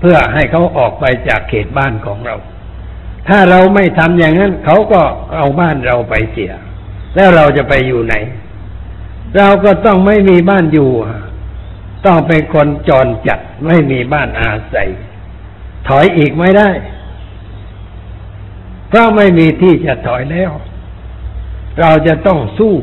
[0.00, 2.36] เพื่อให้เขาออกไปจากเขตบ้านของเรา
[3.28, 5.02] ถ้าเราไม่ทำอย่างนั้น เขาก็
[5.34, 6.52] เอาบ้านเราไปเสีย
[7.14, 8.14] แล้วเราจะไปอยู่ไหน
[9.36, 10.90] เราก็ต้องไม่มีบ้านอยู่
[12.06, 14.88] ต้องเป็นคนจรจัดไม่มีบ้านอาศัย
[15.88, 16.70] ถอยอีกไม่ได้
[18.88, 20.52] เพราะไม่มีที่จะถอยแล้ว
[21.80, 22.74] เราจะต้องสู้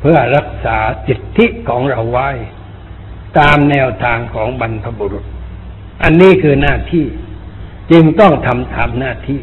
[0.00, 2.28] เพื่อรักษาจิตทิของเราไว้
[3.38, 5.24] ตามแนวทางของบรรพบุรุษ
[6.02, 7.06] อันนี้คือหน้าที่
[7.90, 9.40] จึงต้องทำทำหน้าที่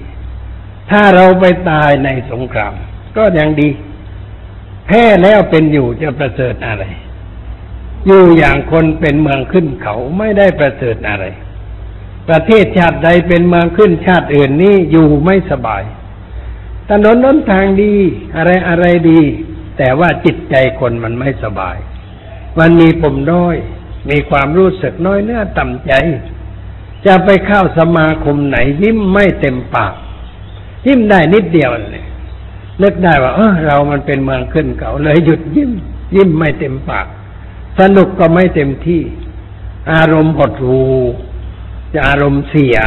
[0.92, 2.74] ถ้าเราไปตายในสงคราม
[3.18, 3.70] ก็ยังดี
[4.88, 6.84] แพ้แล้วเป็นอยู่จะประเสริฐอะไร
[8.08, 11.26] อยู่อย่างคนเป็นเมืองขึ้นเขาไม่ได้ประเสริฐอะไร
[12.30, 15.84] ประเทศชาติใดเป็นเมืองขึ้นชาติอื่นนี่อยู่ไม่สบาย
[16.90, 17.94] ถนนน้นทางดี
[18.36, 19.22] อะไรอะไรดี
[19.78, 21.76] แต่ว่าจิตใจคนมันไม่สบาย
[22.60, 23.56] มันมีปมด้อย
[24.10, 25.94] มีความรู้สึกน้อยเนื้อต่ำใจ
[27.06, 29.94] จะไปเข้าสมาคมไหน ยิ้มไม่เต็มปาก
[30.86, 32.06] ยิ้มได้นิดเดียวเลย
[32.82, 35.72] นึกได้ว่าเออเรามันเป็นเมืองขึ้นเขาเลยหยุดยิ้ม
[36.16, 37.08] ยิ้มไม่เต็มปาก
[37.80, 39.02] สนุกก็ไม่เต็มที่
[39.94, 40.84] อารมณ์หดหู
[41.94, 42.78] จะอารมณ์เสีย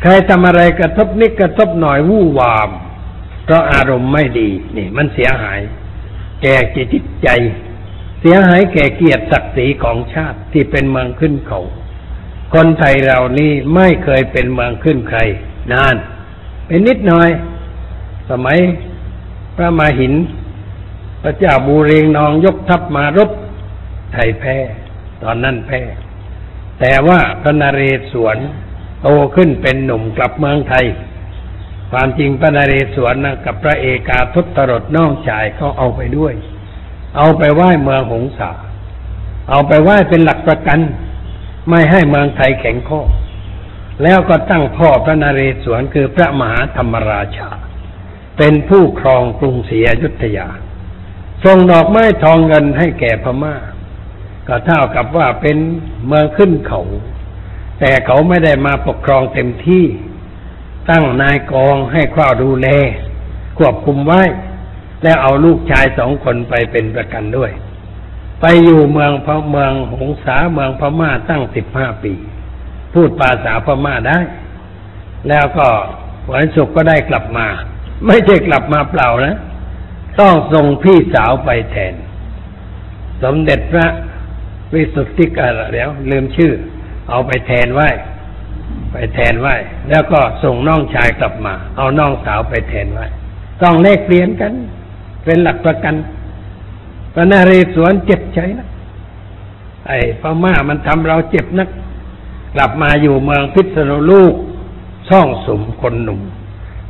[0.00, 2.70] ใครทำอะไรกระทบนิดกระทบหน่อยวู่วาม
[3.44, 5.60] เพราะอารมณ์ไม่ดี นี่ มันเสียหาย
[6.42, 6.54] แก่
[6.92, 7.28] จิตใจ
[8.20, 11.60] เสียหายแก่เกียรติศักดิ์ศรีของชาติที่เป็นเมืองขึ้นเขา
[12.54, 15.20] คนไทยเรานี่ไม่เคยเป็นเมืองขึ้นใคร
[15.72, 15.94] นาน
[16.66, 17.28] เป็นนิดหน่อย
[18.30, 18.58] สมัย
[19.56, 20.14] พระมาหิน
[21.22, 23.30] พระเจ้าบูเรงนองยกทัพมารบ
[24.12, 24.56] ไทยแพ้
[25.22, 25.80] ตอนนั้นแพ้
[26.80, 28.38] แต่ว่าพระนเรศวร
[29.02, 30.84] โตขึ้นเป็นหนุ่มกลับเมืองไทย
[31.90, 36.34] ความจริงพระนเรศวรนะกับพระเอกาทศรถน้องชายเขาเอาไปด้วย
[37.16, 38.50] เอาไปไหว้เมืองหงสา
[39.50, 40.80] เอาไปไหว้เป็นหลักประกัน
[41.68, 43.02] ไม่ให้เมืองไทยแข็งข้อ
[44.02, 47.50] แล้วก็ตั้งพ่อพระนเรศวรคือพระมหาธรรมราชา
[48.38, 50.48] เป็นผู้ครองกรุงศรีอยุธยา
[51.44, 53.56] ส่งดอกไม้ทองเงินให้แก่พม่า
[54.48, 55.56] ก็เท่ากับว่าเป็น
[56.06, 56.82] เมืองขึ้นเขา
[57.80, 59.84] แต่เขาไม่ได้มาปกครองเต็มที่
[60.90, 62.68] ตั้งนายกองให้คว้าดูแล
[63.58, 64.22] ควบคุมไว้
[65.02, 67.50] แล้วเอาลูกชายสองคนไปเป็นประกันด้วย
[68.46, 72.12] ไปอยู่เมืองพเมืองหงสาเมืองพม่าตั้งสิบห้าปี
[72.92, 74.18] พูดภาษาพม่าได้
[75.28, 75.66] แล้วก็
[76.32, 77.46] วันศุกร์ก็ได้กลับมา
[78.06, 79.36] ไม่ใช่กลับมาเปล่านะ
[80.20, 81.94] ต้องส่งพี่สาวไปแทน
[83.22, 83.86] สมเด็จพระ
[84.74, 86.52] วิสุทธิกาแล้วลืมชื่อ
[87.10, 87.88] เอาไปแทนไว้
[88.92, 89.54] ไปแทนไว้
[89.90, 93.06] แล้วก็ส่งน้องชายกลับมา เอาน้องสาวไปแทนไว้
[93.62, 94.52] ต้องเลขเปลี่ยนกัน
[95.24, 95.94] เป็นหลักประกัน
[97.14, 98.68] พระนเรศวรเจ็บใจนะ
[99.86, 101.68] ไอ้พม่ามันทำเราเจ็บนัก
[102.54, 104.34] กลับมาอยู่เมืองพิษณุลูก
[105.08, 106.20] ช่องสมคนหนุ่ม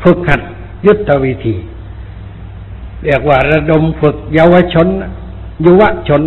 [0.02, 0.40] ฝึกหัด
[0.86, 1.56] ยุทธวิธี
[3.04, 4.86] เรียกว่าระดมฝึกเยาวชน
[5.64, 6.22] ยุวชน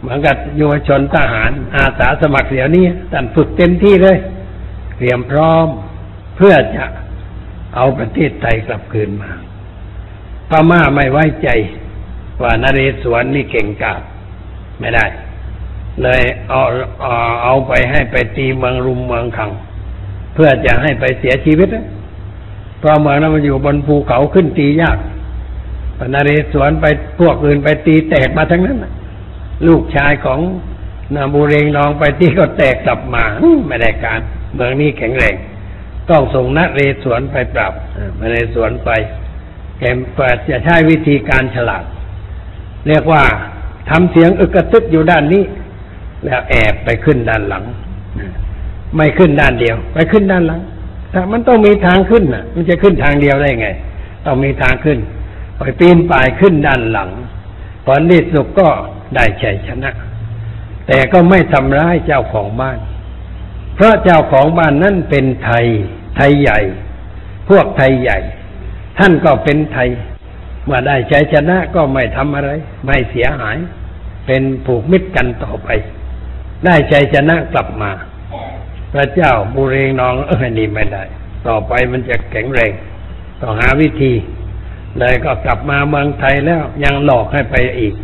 [0.00, 4.18] เหมือนกับเยาวชนทหาร อาสาสมัครเดี๋ยวนี้ท่านฝึกเต็มที่เลย
[4.96, 5.66] เตรียมพร้อม
[6.36, 6.84] เพื่อจะ
[7.74, 9.30] เอาประเทศไทยกลับคืนมา
[10.48, 11.48] พม่าไม่ไว้ใจ
[12.42, 14.00] ว่านเรศวรนี่เก่งกาจ
[14.80, 15.04] ไม่ได้
[16.02, 16.62] เลยเอา
[17.00, 19.50] เอาเอาไปให้ไปตีเมืองรุมเมืองขัง
[20.34, 21.68] เพื่อจะให้ไปเสียชีวิต
[22.78, 24.98] เพราะเมืองนั้นมันอยู่บนภูเขาขึ้นตียาก
[25.98, 26.86] พระนเรศวรไป
[27.20, 28.78] พวกอื่นไปตีแตกมาทั้งนั้น
[29.66, 30.40] ลูกชายของ
[31.14, 33.24] นาบูเรงนองไปที่ก็แตกกลับมา
[33.68, 34.20] ไม่ได้การ
[34.54, 35.34] เมืองนี้แข็งแรง
[36.10, 37.72] ต้องส่งนเรศวรไปปรับ
[38.20, 38.90] นเรศวรไป
[39.78, 41.84] แกมเปิดจะใช้วิธีการฉลาด
[42.88, 43.22] เรียกว่า
[43.90, 45.42] ทำเสียงอึกกระตึกอยู่ด้านนี้
[46.24, 47.64] แล้วแอบไปขึ้นด้านหลัง
[48.96, 50.60] ไม่ขึ้นด้านเดียว ไปขึ้นด้านหลัง
[51.10, 53.68] แต่มันต้องมีทางขึ้นน่ะ มันจะขึ้นทางเดียวได้ไง
[54.24, 54.98] ต้องมีทางขึ้น
[55.56, 57.10] ไปปีนป่ายขึ้นด้านหลัง
[57.84, 58.68] ผลที่สุดก็
[59.14, 59.90] ได้ชัยชนะ
[60.86, 62.78] แต่ก็ไม่ทำร้ายเจ้าของบ้าน
[63.74, 65.66] เพราะเจ้าของบ้านนั่นเป็นไทย
[66.16, 66.58] ไทยใหญ่
[67.48, 68.18] พวกไทยใหญ่
[68.98, 69.88] ท่านก็เป็นไทย
[70.64, 72.50] เมื่อได้ชัยชนะก็ไม่ทำอะไร
[72.86, 73.56] ไม่เสียหาย
[74.26, 75.68] เป็นผูกมิตรกันต่อไป
[76.64, 77.90] ได้ชัยชนะกลับมา
[78.92, 81.02] พระเจ้าบุเรงนองเออนี่ไม่ได้
[81.46, 82.72] ต่อไปมันจะแข็งแรง
[83.40, 84.12] ต้องหาวิธี
[84.98, 87.94] เลยก็กลับมาเมืองไทยแล้วยังหลอกให้ไปอีก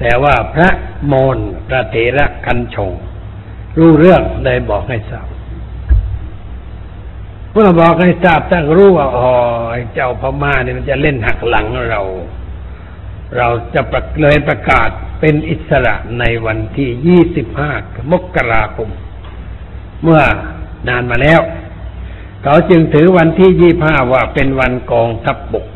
[0.00, 0.68] แต่ว่าพระ
[1.06, 1.36] โมน
[1.68, 2.92] พระเถระคันชง
[3.78, 5.26] รู้เรื่องเลยบอกให้ทราบ
[7.56, 9.30] เมื่อบอกให้ทราบตั้งรู้ว่าอ๋อ
[9.94, 12.00] เจ้าพม่าเนี่ยมันจะเล่นหักหลังเรา
[13.36, 14.88] เราจะประเลยประกาศ
[15.20, 17.20] เป็นอิสระในวันที่
[17.68, 18.90] 25มกราคม
[20.02, 20.20] เมื่อ
[20.88, 21.40] นานมาแล้ว
[22.42, 25.66] เขาจึงถือวันที่25ว่าเป็นวันกองทัพบบก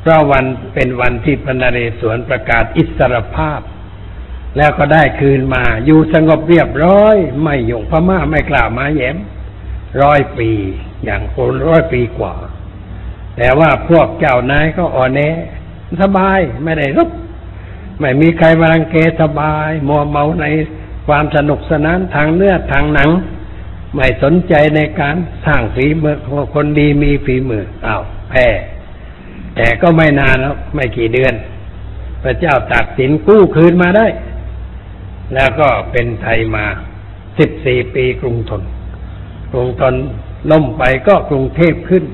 [0.00, 3.60] เพราะวันเป็นวันที่พระนเรศวรประกาศอิสรภาพ
[4.56, 9.16] แล้วก็ได้คืนมาอยู่สงบเรียบร้อย ไม่หยงพม่าไม่กล่าวมาแย้ม
[10.02, 10.50] ร้อยปี
[11.04, 12.34] อย่างคนร้อยปีกว่า
[13.36, 15.20] แต่ว่าพวกเจ้านายก็อ่อนแอ
[16.02, 17.10] สบายไม่ได้รบ
[18.00, 20.46] ไม่มีใครมารังเกสบายมัวเมาใน
[21.06, 23.10] ความสนุกสนานทางเนื้อทางหนัง
[23.94, 26.16] ไม่สนใจในการสร้างฝีมือ
[26.54, 28.46] คนดีมีฝีมืออ้าวแพ้
[29.56, 31.34] แต่ก็ไม่นานแล้วไม่กี่เดือน
[32.22, 34.06] พระเจ้าตัดสินกู้คืนมาได้
[35.34, 36.66] แล้วก็เป็นไทยมา
[37.38, 38.62] สิบสี่ปีกรุงทน
[39.52, 39.94] กรุงทน
[40.50, 42.04] ล่มไปก็กรุงเทพขึ้น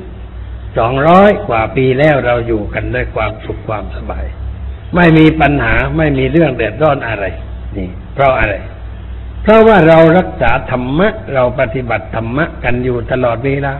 [0.78, 4.24] สองร้อยกว่าปีแล้วเราอยู่กันด้วยความสุขความสบาย
[4.94, 7.24] ไม่มีปัญหาไม่มีเรื่องเดือดร้อนอะไร
[7.76, 8.54] นี่ เพราะอะไร
[9.42, 13.74] เพราะว่าเรารักษาธรรมะ เราปฏิบัติธรรมะกันอยู่ตลอดเวลา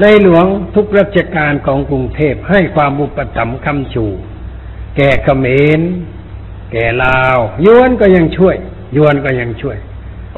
[0.00, 4.06] ในหลวงทุกราชการของกรุงเทพให้ความอุปถัมภ์คำชู
[4.96, 5.46] แก่เขม
[5.78, 5.80] ร
[6.72, 8.56] แก่ลาว ยวนก็ยังช่วย
[8.96, 9.78] ยวนก็ยังช่วย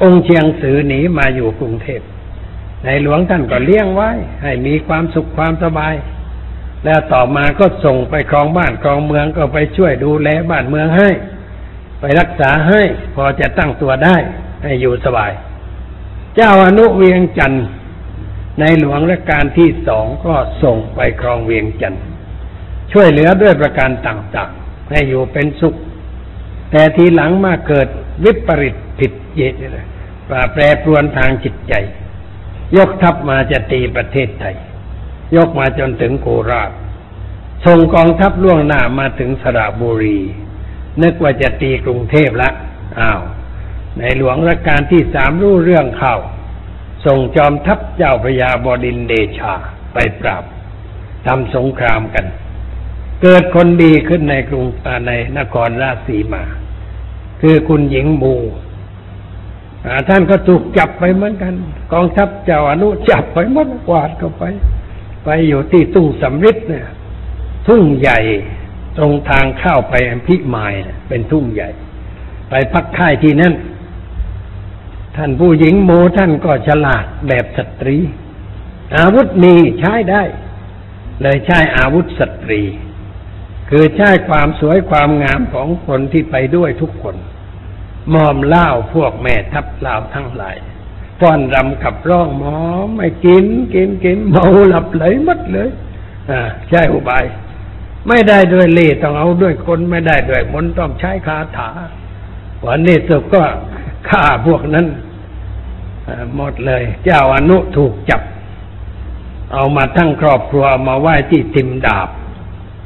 [0.01, 2.01] องค์เชียงสือหนีมาอยู่กรุงเทพ
[2.83, 4.11] ในหลวงท่านก็เลี้ยงไว้
[4.43, 5.93] ให้มีความสุขความสบาย
[6.85, 11.09] แล้วต่อมาก็ส่งไปครองบ้านครองเมืองก็ไปช่วยดูแลบ้านเมืองให้
[11.99, 12.81] ไปรักษาให้
[13.15, 14.15] พอจะตั้งตัวได้
[14.63, 15.31] ให้อยู่สบาย
[16.35, 17.65] เจ้าอนุเวียงจันทร์
[18.59, 22.03] ในหลวงรัชกาลที่สองก็ส่งไปครองเวียงจันทร์
[22.91, 25.75] ช่วยเหลือด้วยประการต่างๆ ให้อยู่เป็นสุข
[26.71, 27.87] แต่ทีหลังมาเกิด
[28.23, 29.87] วิปริตผิดเยตเลย
[30.29, 31.73] ป่าแปรปรวนทางจิตใจ
[32.77, 34.55] ยกทัพมาจะตีประเทศไทย
[35.35, 36.71] ยกมาจนถึงโคราช
[37.65, 40.19] ส่งกองทัพล่วงหน้ามาถึงสระบุรี
[41.03, 42.49] นึกว่าจะตีกรุงเทพละ
[42.99, 43.21] อ้าว
[43.97, 46.15] ในหลวงรัชกาลที่สามรู้เรื่องเข้า
[47.05, 49.53] ส่งจอมทัพเจ้าพระยาบดินเดชา
[49.93, 50.43] ไปปราบ
[51.25, 52.25] ทำสงครามกัน
[53.21, 54.65] เกิดคนดีขึ้นในกรุง
[55.07, 56.43] ในนครราชสีมา
[57.41, 58.35] คือคุณหญิงบู
[60.09, 61.53] ท่านก็ถูกจับไปเหมือนกัน
[61.93, 64.43] กองทัพเจ้าอนุจับไปหมันกวาดเข้าไป
[65.23, 66.87] ไปอยู่ที่ทุ่งสำริดเนี่ย
[67.67, 68.19] ทุ่งใหญ่
[68.97, 71.69] ตรงทางเข้าไปอพิมายเนี่ยเป็นทุ่งใหญ่
[72.49, 73.53] ไปพักค่ายที่นั่น
[75.15, 77.97] ท่านผู้หญิงโมท่านก็ฉลาดแบบสตรี
[78.97, 80.23] อาวุธมีใช้ได้
[81.21, 82.61] เลยใช้อาวุธสตรี
[83.73, 87.15] คือใช้ความสวยความงามของคนที่ไปด้วยทุกคน
[88.13, 90.55] มอมเล่าพวกแม่ทัพเล่าทั้งหลาย
[91.19, 92.55] ฟ้อนรำขับร้องหมอ
[92.95, 95.69] ไม่กินกินกินเมาหลับไหลหมดเลย
[96.29, 97.23] อ่าใช่อุบาย
[98.07, 101.69] ไม่ได้ด้วยเล่ต้องเอาด้วยคนไม่ได้ด้วยมนต้องใช้คาถา
[102.65, 103.43] วันนี้สุดก็
[104.09, 104.87] ฆ่าพวกนั้น
[106.35, 108.21] หมดเลย เจ้าอนุถูกจับ
[109.53, 112.09] เอามาทั้งครอบครัวมาไหว้ที่ทิมดาบ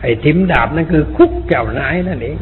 [0.02, 2.38] ไอ้ทิมดาบนั่นคือคุกเจ้านายนั่นเอง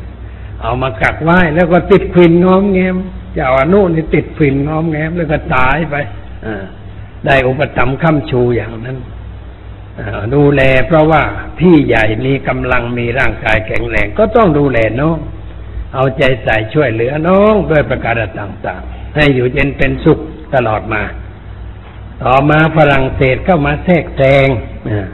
[0.62, 2.96] เอามากักไว้แล้วก็ติดฟินงอมแงม
[3.34, 5.96] เจ้าอนุนี่ติดฟินงอมแงมแล้วก็ตายไป
[6.46, 6.48] อ
[7.26, 8.98] ได้อุปถัมภ์ค้ำชูอย่างนั้น
[10.00, 10.02] อ
[10.34, 11.22] ดูแลเพราะว่า
[11.60, 15.18] พี่ใหญ่มีกำลังมีร่างกายแข็งแรงก็ต้องดูแลน้อง
[15.94, 20.20] เอาใจใส่ช่วยเหลือน้องด้วยประการต่างๆ ให้อยู่เย็นเป็นสุข
[20.54, 21.04] ตลอดมา
[22.24, 24.48] ต่อมาฝรั่งเศสเข้ามาแทรกแซง
[24.90, 25.08] อ่า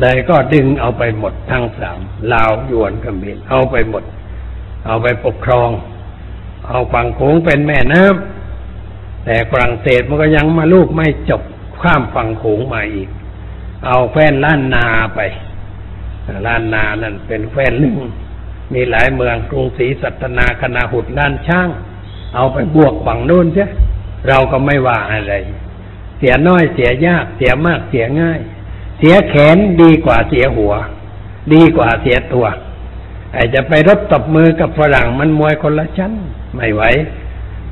[0.00, 1.98] เลยก็ดึงเอาไปหมดทั้งสาม
[2.32, 4.04] ลาวยวนกมินเอาไปหมด
[4.86, 5.70] เอาไปปกครอง
[6.68, 11.42] เอาฝั่งโขงเป็นแม่น้ำแต่ฝรั่งเศสมันก็ยังมาลูกไม่จบ
[11.82, 13.08] ข้ามฝั่งโขงมาอีก
[13.86, 15.20] เอาแฟนล้านนาไป
[16.46, 17.96] ล้านนานั่นเป็นแฟนหนึ่ง
[18.74, 21.68] มีหลายเมืองกรุงศรีสัตนาคณาหุดล้านช่าง
[22.34, 23.66] เอาไปบวกฝั่งโน้นใช่
[24.28, 25.34] เราก็ไม่ว่าอะไร
[26.18, 28.40] เสียน้อยเสียยากเสียมากเสียง่าย
[28.98, 30.72] เสียแขนดีกว่าเสียหัว
[31.54, 32.46] ดีกว่าเสียตัว
[33.32, 36.12] ไอ้จะไปรบตบมือกับฝรั่งมันมวยคนละชั้น
[36.54, 36.82] ไม่ไหว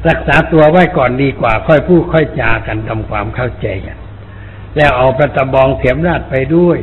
[0.09, 3.99] รักษาตัวไว้ก่อนดีกว่า ค่อยพูดค่อยจากันทำความเข้าใจกัน
[4.77, 6.79] แล้วเอาประตะบองเถียมราชไปด้วย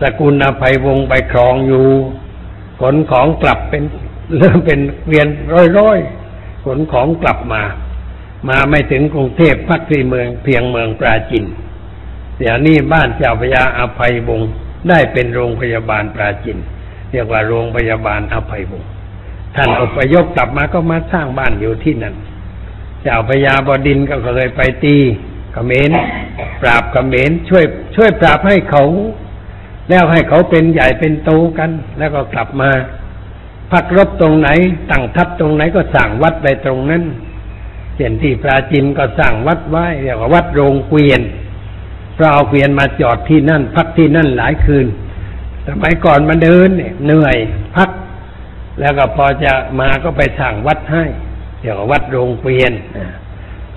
[0.00, 1.86] สกุลอภัยวงไปครองอยู่
[2.80, 3.82] ขนของกลับเป็น
[4.36, 5.28] เริ่มเป็นเวียน
[5.78, 7.62] ร้อยๆขนของกลับมา
[8.48, 11.44] มาไม่ถึงกรุงเทพพักที่เมืองเพียงเมืองปราจิน
[12.38, 14.50] เดี๋ยวนี้บ้านเจ้าพระยาอภัยวงศ์
[14.88, 16.58] ได้เป็นโรงพยาบาลปราจิน
[17.12, 18.90] เรียกว่าโรงพยาบาลอภัยวงศ์
[19.56, 22.14] ท่านอพยพกลับมาก็มาสร้างบ้านอยู่ที่นั่น
[23.02, 24.96] เจ้าพระยาบดินก็เคยไปตี
[25.54, 25.90] กเมร
[26.62, 27.64] ปราบกเมรช่วย
[27.96, 28.84] ช่วยปราบให้เขา
[29.88, 32.70] แล้วให้เขาเป็นใหญ่เป็นโตกัน แล้วก็กลับมา
[33.72, 34.48] พักรบตรงไหน
[34.90, 37.02] ตั้งทัพตรงไหนก็สั่งวัดไปตรงนั้น
[37.96, 41.20] เช่นที่ปราจินก็สั่งวัดไว้เรียกว่าวัดโรงเกวียน
[42.16, 44.86] เพราเอาเกวียนมาจอดที่นั่น พักที่นั่นหลายคืน
[45.68, 46.68] สมัยก่อนมันเดิน
[47.04, 47.36] เหนื่อย
[47.76, 47.90] พัก
[48.80, 51.04] แล้วก็พอจะมาก็ไปสั่งวัดให้
[51.60, 53.06] เรียววัดโรงเกวียนอ่า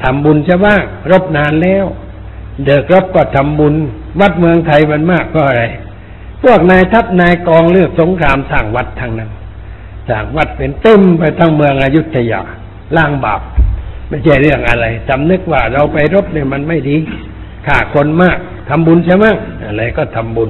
[0.03, 1.85] ทำบุญจะว่างรบนานแล้ว
[2.65, 3.75] เด็กรบก็ทำบุญ
[4.19, 5.63] วัดเมืองไทยมันมากก็อะไร
[6.43, 9.31] พวกนายทัพนายกองเลือกสงครามสร้างวัดทางนั้น
[10.09, 12.41] สร้างวัดเป็นเต็มไปทั้งเมืองอยุธยา
[12.97, 13.41] ล่างบาป
[14.09, 16.97] ไม่ใช่เรื่องอะไรจำนึกว่าเราไปรบเนี่ยมันไม่ดี
[17.67, 18.37] ฆ่าคนมาก
[18.69, 19.25] ทำบุญใช่ไหม
[19.65, 20.49] อะไรก็ทำบุญ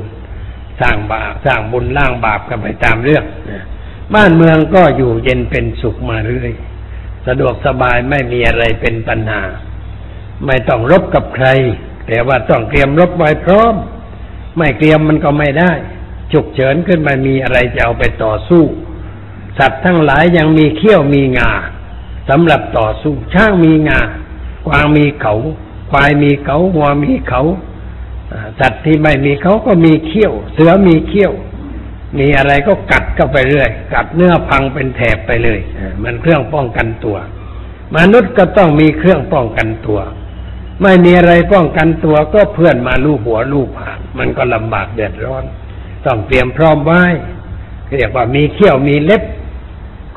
[0.81, 3.23] สร้างบาปสร้างบุญล่างบาปกันไปตามเรื่อง
[4.15, 6.51] บ้านเมืองก็อยู่เย็นเป็นสุขมาเรื่อย
[7.27, 9.41] สะดวกสบายไม่มีอะไรเป็นปัญหา
[10.45, 11.47] ไม่ต้องรบกับใคร
[12.07, 13.75] แต่ว่าต้องเตรียมรบไว้พร้อม
[14.57, 15.71] ไม่เตรียมมันก็ไม่ได้
[16.31, 18.63] ฉุกเฉินขึ้นมามีอะไรจะเอาไปต่อสู้
[19.59, 21.51] สัตว์ทั้งหลายยังมีเขี้ยวมีงา
[22.29, 24.01] สำหรับต่อสู้ ช้างมีงา
[24.67, 25.33] กวางมีเขา
[25.89, 27.41] ควายมีเขาวัวมีเขา
[28.31, 31.33] อ่าสัตว์ที่ไม่มีเขาก็มีเขี้ยว เสือมีเขี้ยว
[32.19, 35.59] มีอะไรก็กัดเข้าไปเรื่อย กัดเนื้อพังเป็นแถบไปเลย
[36.03, 37.17] มันเครื่องป้องกันตัว
[37.95, 39.99] มนุษย์ก็ต้องมีเครื่องป้องกันตัว
[40.81, 45.43] ไม่มีอะไรป้องกันตัวก็เพื่อนมาลูบหัวลูบหางมันก็ลำบากเดือดร้อน
[46.05, 47.03] ต้องเตรียมพร้อมไว้
[47.91, 49.23] เรียกว่ามีเขี้ยวมีเล็บ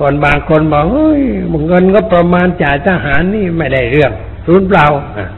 [0.01, 1.23] ก่อนบางคนบอกเฮ้ย
[1.67, 4.13] เงินก็ประมาณจ่ายทหารนี่ไม่ได้เรื่อง
[4.47, 4.87] ศูนย์เปล่า
[5.19, 5.29] อะ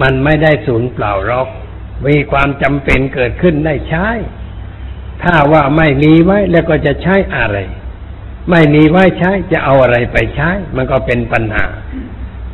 [0.00, 1.48] มันไม่ได้ศูนย์เปล่าหรอก
[2.06, 4.08] มีความจำเป็นเกิดขึ้นได้ใช้
[5.22, 7.56] ถ้าว่าไม่มีไว้แล้วก็จะใช้อะไร
[8.50, 11.64] ไม่มีไว้ใช้จะเอาอะไรไปใช้ มันก็เป็นปัญหา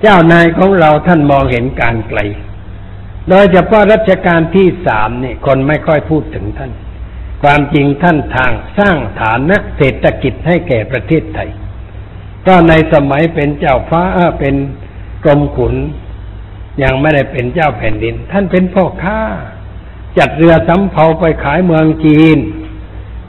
[0.01, 2.20] เจ้านายของเราท่านมองเห็นการไกล
[3.29, 6.72] โดยเฉพาะรัชกาลที่สามนี่คนไม่ค่อยพูดถึงท่าน
[7.42, 11.51] ความจริงท่านทางสร้างฐานะเศรษฐกิจให้แก่ประเทศไทย
[12.46, 14.03] ก็ในสมัยเป็นเจ้าฟ้า
[14.38, 14.55] เป็น
[15.24, 15.74] กรมขุน
[16.82, 19.18] ยังไม่ได้เป็นเจ้าแผ่นดิน ท่านเป็นพ่อค้า
[20.18, 22.38] จัดเรือสำเภาไปขายเมืองจีน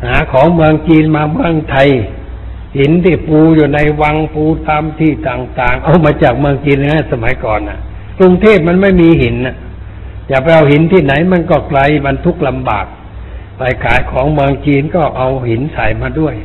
[0.05, 1.89] หาของเมืองจีนมาเมืองไทย
[2.77, 7.79] หินที่ปูอยู่ในวังปูตามที่ต่าง ๆ เอามาจากเมืองจีนนะสมัยก่อนนะ
[8.19, 9.55] กรุงเทพมันไม่มีหินนะ
[10.29, 12.85] อย่าไปเอาหินที่ไหนมันก็ไกลบรรทุกลำบาก
[13.57, 16.35] ไปขายของเมืองจีนก็เอาหินใส่มาด้วย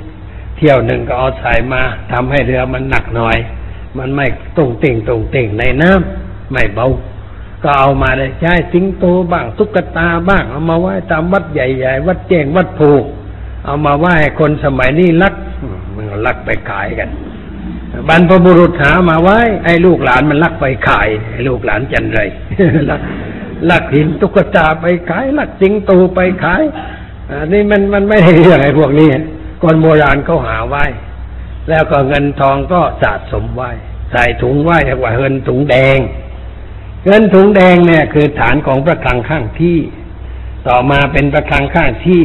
[0.57, 3.37] เที่ยวหนึ่งก็เอาใส่มาทำให้เรือมันหนักหน่อย
[3.99, 4.27] มันไม่
[4.57, 6.87] ตรงเต่งตรงเต่งในน้ำ ไม่เบา
[7.63, 12.91] ก็เอามาได้ใช้สิงโตบ้างตุ๊กตาบ้าง เอามาไหว้ตามวัดใหญ่ๆวัดเจงวัดภู
[13.65, 15.35] เอามาไหว้คนสมัยนี้ลัก
[15.95, 17.09] มันลักไปขายกัน
[18.09, 22.21] บรรพบุรุษหามาไว้ ไอ้ลูกหลานมันลักไปขายไอ้ลูกหลานจันไร
[22.91, 23.01] ลัก
[23.71, 26.63] ลักหินตุ๊กตาไปขายลักสิงโตไปขาย
[27.31, 29.09] อันนี้มันมันไม่ได้เรื่องไอ้พวกนี้
[29.63, 30.85] คนโบราณเขาหาไว้
[31.69, 33.71] แล้วก็เงินทองก็สะสมไว้
[34.13, 35.99] ใส่ถุงไว้เรียกว่าเงินถุงแดง
[37.07, 39.79] เงินถุงแดงเนี่ยคือฐานของพระคลังข้างที่
[40.69, 42.23] ต่อมาเป็นพระคลังข้างที่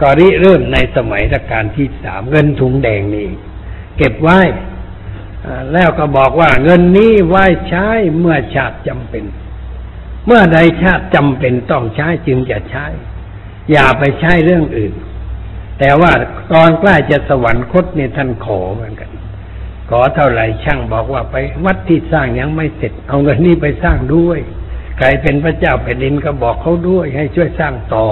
[0.00, 3.28] ก็ริเริ่มในสมัยรัชกาลที่สามเงินถุงแดงนี่
[3.96, 4.40] เก็บไว้
[5.72, 7.88] แล้วก็บอกว่าเงินนี้ไว้ใช้
[8.18, 9.24] เมื่อชาติจำเป็น
[10.26, 12.86] เมื่อใดชาติจำเป็นต้องใช้จึงจะใช้
[13.72, 14.94] อย่าไปใช้เรื่องอื่น
[15.78, 16.12] แต่ว่า
[16.52, 19.10] ตอนใกล้จะสวรรคตเนี่ยท่านขอเหมือนกัน
[19.90, 24.38] ขอเท่าไหร่ช่างบอกว่าไปวัดที่สร้างยังไม่เสร็จ เอาเงินนี้ไปสร้างด้วย
[24.98, 28.06] ใครเป็นพระเจ้าแผ่นดินก็บอกเขาด้วย ให้ช่วยสร้างต่อ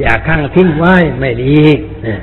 [0.00, 1.60] อย่าข้างทิ้งไว้ไม่ดี
[2.06, 2.20] นะ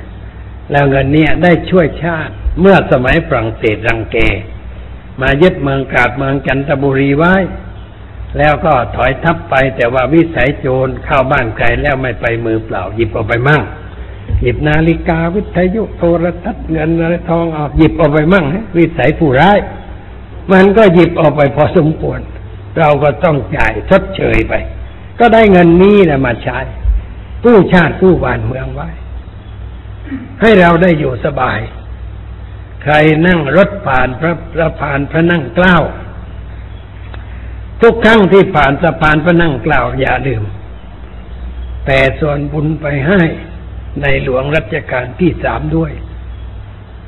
[0.72, 4.18] แล้วเงินเนี้ยได้ช่วยชาติ เมื่อสมัยฝรั่งเศสรังแก
[5.22, 7.36] มายึดเมืองกาดเมืองจันทบุรีไว้
[8.38, 13.62] แล้วก็ถอยทับไปแต่ว่าวิสัยโจรเข้าบ้านใครแล้วไม่ไปมือเปล่าหยิบออกไปมั่ง
[14.46, 19.58] หยิบนาฬิกาวิทยุโทรทัศน์เงินอะไรทองเอาหยิบออกไปมั่งฮะวิสัยผู้ร้าย
[20.52, 22.20] มันก็หยิบออกไปพอสมควร
[22.80, 24.54] เราก็ต้องจ่ายชดเชยไป
[25.20, 26.60] ก็ได้เงินนี้แหละมาใช้
[27.44, 28.90] กู้ชาติกู้บ้านเมืองไว้
[30.42, 31.60] ให้เราได้อยู่สบาย
[32.84, 32.94] ใคร
[33.28, 35.78] นั่งรถผ่านพระพระผ่านพระนั่งเกล้า
[37.82, 40.44] ทุกครั้งที่ผ่านสะพานพระนั่งเกล้าอย่าลืม
[41.86, 43.22] แต่ส่วนบุญไปให้
[44.02, 45.92] ในหลวงรัชกาลที่สามด้วย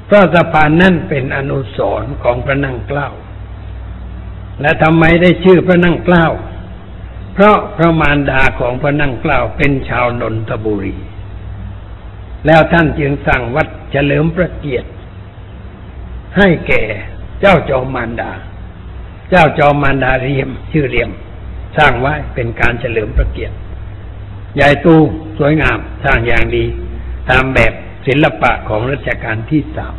[0.06, 3.10] เพราะสะพานนั่นเป็นอนุสรณ์ของพระนั่งเกล้า
[4.62, 6.26] และทำไมได้ชื่อพระนั่งเกล้า
[7.34, 10.98] เพราะพระมารดาของพระนั่งเกล้าเป็นชาวนนทบุรี
[12.46, 14.90] แล้วท่านจึงสั่งวัดเฉลิมพระเกียรติ
[16.38, 16.84] ให้แก่
[17.42, 18.32] เจ้าจอมมารดา
[19.30, 21.10] เจ้าจอมมารดาเรียม ชื่อเรียม
[21.78, 23.56] สร้างไว้เป็นการเฉลิมพระเกียรติ
[24.56, 24.96] ใหญ่ตู
[25.38, 26.66] สวยงามสร้างอย่างดี
[27.30, 27.74] ตามแบบ
[28.08, 29.96] ศิลปะของรัชกาลที่สาม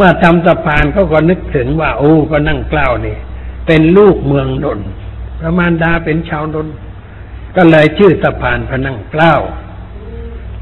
[0.00, 3.16] ว่าทำสะพานเขาก็นึกถึงว่า โอ้ก็นั่งเกล้านี่
[3.66, 4.88] เป็นลูกเมืองนนท์
[5.38, 6.74] พระมารดาเป็นชาวนนท์
[7.56, 9.34] ก็เลยชื่อสะพานพระนั่งเกล้า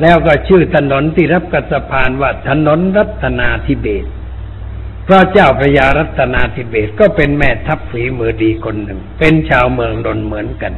[0.02, 4.04] แล้วก็ชื่อถนนที่รับกับสะพานว่าถนนรัตนาธิเบศ
[5.04, 10.72] เพราะเจ้าพระยารัตนาธิเบศก็เป็นแม่ทัพฝีมือดีคนหนึ่ง เป็นชาวเมืองนนท์เหมือนกัน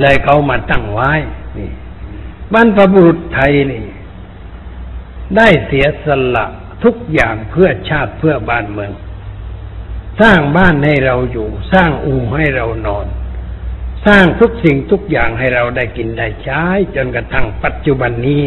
[0.00, 1.12] เลยเขามาตั้งไว้
[1.58, 1.70] นี่
[2.52, 3.84] บรรพบุรุษไทยนี่
[5.36, 6.46] ได้เสียสละ
[6.84, 8.92] ทุกอย่างเพื่อชาติเพื่อบ้านเมือง
[10.20, 13.06] สร้างบ้านให้เราอยู่ สร้างอู่ให้เรานอน
[14.06, 16.62] สร้างทุกสิ่งทุกอย่างให้เราได้กินได้ใช้
[16.96, 18.42] จนกระทั่งปัจจุบันนี้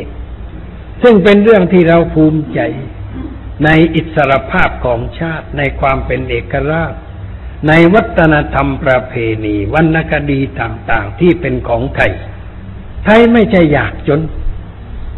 [1.02, 2.60] ซึ่งเป็นเรื่องที่เราภูมิใจ
[3.66, 6.94] ในอิสรภาพของชาติในความเป็นเอกราช
[7.68, 9.14] ในวัฒนธรรมประเพ
[9.46, 12.12] ณีวรรณคดีต่างๆที่เป็นของไทย
[13.04, 14.20] ไทยไม่ใช่อยากจน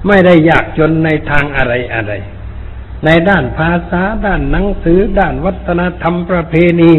[0.08, 2.12] ไม่ได้อยากจนในทางอะไรอะไร
[3.06, 6.92] ในด้านภาษาด้านหนังสือ ด้านวัฒนธรรมประเพณี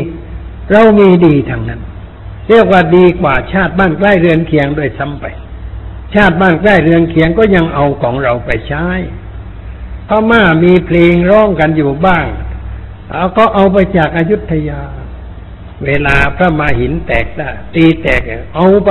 [0.72, 1.80] เรามีดีทางนั้น
[2.49, 5.24] เรียกว่าดีกว่าชาติบ้านใกล้เรือนเคียงด้วยซ้ำไป
[6.14, 8.87] ชาติบ้านใกล้เรือนเคียงก็ยังเอาของเราไปใช้
[10.09, 12.26] พม่ามีเพลงร้องกันอยู่บ้าง
[13.11, 14.80] เอาก็เอาไปจากอายุทยา
[15.85, 18.20] เวลาพระมาหินแตกได้ตีแตก
[18.55, 18.91] เอาไป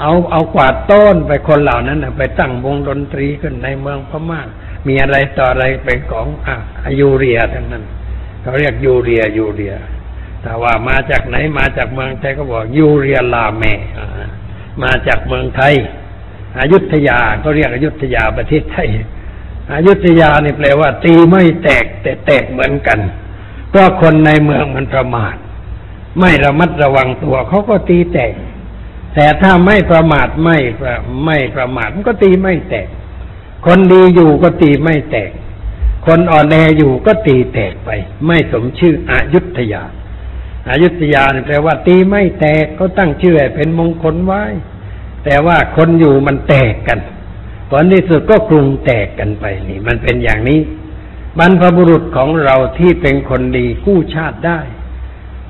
[0.00, 4.40] เอาเอากวาดต้นไปคนเหล่านั้นไปตั้งวงดนตรีขึ้นในเมืองพม่า
[4.88, 6.56] มีอะไรต่ออะไรเป็นของอะ
[7.00, 7.84] ยูเรียทั้งนั้น
[8.40, 9.74] เขาเรียกยูเรียยูเรีย
[10.42, 13.64] แต่ว่ามาจากไหนมาจากเมืองไทยก็บอกยูเรียลาเม
[13.98, 14.06] อ่า
[14.82, 15.74] มาจากเมืองไทย
[16.60, 18.88] อยุธยาก็เรียกอยุธยาประเทศไทย
[19.74, 22.98] อยุธยานี่แปลว่า ตีไม่แตกแต่แตกเหมือนกัน
[23.70, 25.36] เพราะคนในเมืองมันประมาท
[26.18, 28.32] ไม่ระมัดระวังตัวเขาก็ตีแตก
[29.16, 30.94] แต่ถ้าไม่ประมาทไม่ประ
[31.24, 32.88] ไม่ประมาทมันก็ตีไม่แตก
[33.66, 35.30] คนดีอยู่ก็ตีไม่แตก
[36.06, 37.90] คนอ่อนแออยู่ก็ตีแตกไป
[38.26, 39.82] ไม่สมชื่ออยุธยา
[40.68, 44.42] อายุธยานี่ยแปลว่า ตีไม่แตกก็ตั้งชื่อเป็นมงคลไว้
[45.24, 46.98] แต่ว่าคนอยู่มันแตกกัน
[47.70, 50.60] ผลที่สุดก็กรุงแตกกันไปนี่ มันเป็นอย่างนี้
[51.38, 54.60] บรรพบุรุษของเราที่เป็นคนดีกู้ชาติได้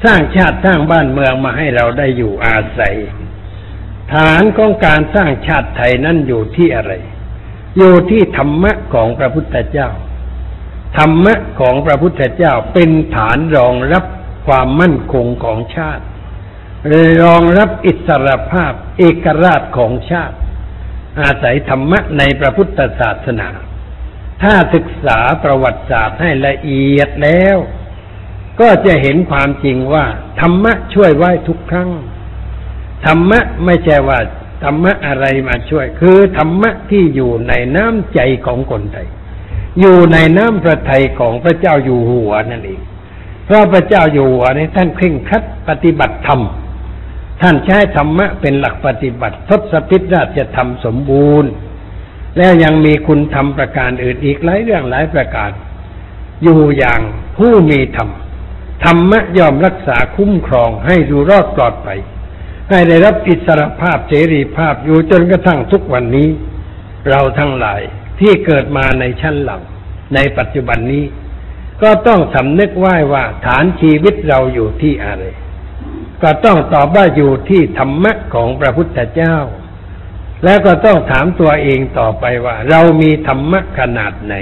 [0.05, 2.95] สร้างชาติสร้างบ้านเมืองมาให้เราได้อยู่อาศัย
[4.15, 6.93] ฐานของการสร้างชาติไทยนั่นอยู่ที่อะไร
[7.77, 9.89] อยู่ที่ธรรมะของพระพุทธเจ้า
[10.99, 14.05] ธรรมะของพระพุทธเจ้าเป็นฐานรองรับ
[14.47, 16.05] ความมั่นคงของชาติ
[17.23, 20.37] รองรับอิสรภาพเอกราชของชาติ
[21.21, 23.49] อาศัยธรรมะในพระพุทธศาสนา
[24.43, 27.57] ถ้าศึกษาประวัติศาสตร์ให้ละเอียดแล้ว
[28.61, 30.07] ก็จะเห็นความจริงว่า
[30.41, 31.91] ธรรมะช่วยไว้ทุกครั้ง
[33.05, 34.19] ธรรมะไม่ใช่ว่า
[34.65, 39.09] ธรรมะอะไรมาช่วย คือธรรมะที่อยู่ในน้ำใจของคนไทย
[39.81, 42.81] อยู่ในน้ำพระทัยของพระเจ้าอยู่หัวนั่นเอง
[43.45, 46.41] เพราะพระเจ้าอยู่หัวนี่ท่านเคร่งครัดปฏิบัติธรรม
[47.41, 51.51] ท่านใช้ธรรมะเป็นหลักปฏิบัติทศพิธราชธรรมสมบูรณ์
[52.37, 55.51] แล้วยังมีคุณธรรมประการอื่นอีกหลายเรื่องหลายประการ
[56.43, 57.01] อยู่อย่าง
[57.37, 58.09] ผู้มีธรรม
[58.85, 61.99] ธรรมะยอมรักษาคุ้มครองให้ดูรอดปลอดภัย
[62.71, 66.29] ให้ได้รับอิสรภาพเสรีภาพอยู่จนกระทั่งทุกวันนี้
[67.09, 67.81] เราทั้งหลาย
[68.21, 69.63] ที่เกิดมาในชั้นหลัง
[70.15, 71.05] ในปัจจุบันนี้
[71.83, 75.25] ก็ต้องสำนึกไหว้ว่าฐานชีวิตเราอยู่ที่อะไร
[76.23, 79.37] ก็ต้องตอบว่าอยู่ที่ธรรมะของพระพุทธเจ้า
[80.45, 84.35] แล้วก็ต้องถามตัวเองต่อไปว่า เรามีธรรมะขนาดไหน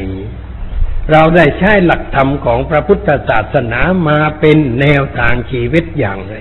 [1.13, 6.35] เราได้ใช้หลักธรรมของพระพุทธศาสนามาเป็นแนวทางชีวิตอย่างไร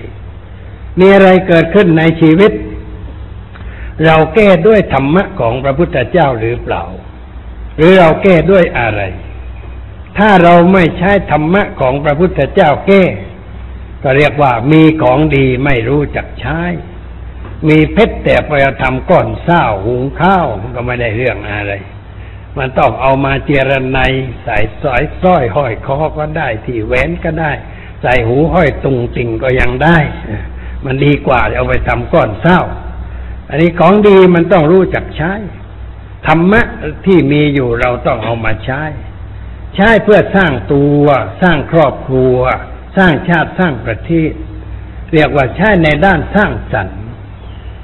[0.98, 2.52] มีอะไรเกิดขึ้นในชีวิต
[4.06, 6.82] เราแก้ด้วยธรรมะของพระพุทธเจ้าหรือเปล่า
[7.76, 9.02] หรือเราแก้ด้วยอะไร
[10.18, 13.04] ถ้าเราไม่ใช้ธรรมะของพระพุทธเจ้าแก้
[14.02, 16.60] ก็เรียกว่ามีของดีไม่รู้จักใช้
[17.68, 21.72] มีเพชรแต่ไปทำก้อนเศร้าหุงข้าวก็ไม่ได้เรื่องอะไร
[22.58, 23.98] มันต้องเอามาเจรไน
[24.44, 27.52] ใส่สอยสร้อยห้อยคอก็ได้ ที่แหวนก็ได้
[28.02, 29.98] ใส่หูห้อยตุงติ่งก็ยังได้
[30.84, 32.60] มันดีกว่าเอาไปทำก้อนเศร้า
[33.48, 35.32] อันนี้ของดีมันต้องรู้จักใช้
[36.26, 36.62] ธรรมะ
[37.06, 38.82] ที่มีอยู่เราต้องเอามาใช้
[39.76, 41.04] ใช้เพื่อสร้างตัว
[41.42, 42.36] สร้างครอบครัว
[42.96, 44.32] สร้างชาติสร้างประเทศ
[45.12, 47.00] เรียกว่าใช้ในด้านสร้างสรรค์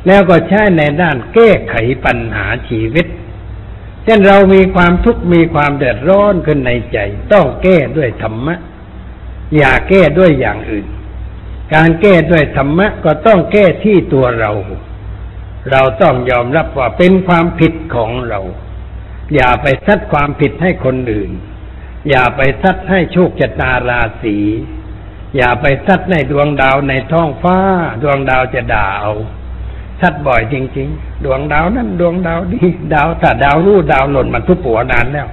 [0.06, 1.74] แล้วก็ใช้ในด้านแก้ไข
[2.04, 3.06] ปัญหาชีวิต
[4.04, 6.98] เช่นเรามีความทุกข์มีความเดือดร้อนขึ้นในใจ
[7.32, 8.54] ต้องแก้ด้วยธรรมะ
[9.56, 10.86] อย่าแก้ด้วยอย่างอื่น
[11.74, 14.52] การแก้ด้วยธรรมะก็ต้องแก้ที่ตัวเรา
[15.70, 18.40] เราต้องยอมรับว่าเป็นความผิดของเรา
[19.34, 21.30] อย่าไปซัดความผิดให้คนอื่น
[22.10, 24.36] อย่าไปซัดให้โชคชะตาราศี
[25.36, 27.58] อย่าไปซัดในดวงดาวในท้องฟ้า
[28.02, 29.12] ดวงดาวจะด่าเอา
[30.00, 32.62] ซัดบ่อยจริง ๆ ดวงดาวนั้นดวงดาวดี
[32.94, 35.28] ดาวถ้าดาวรู้ดาวหล่นมันทุบหัวนานแล้ว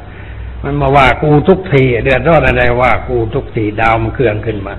[0.63, 4.75] มันมาว่ากูทุกทีเดือดร้อนอะไรว่ากูทุกทีดาวมันเคลื่อนขึ้นมา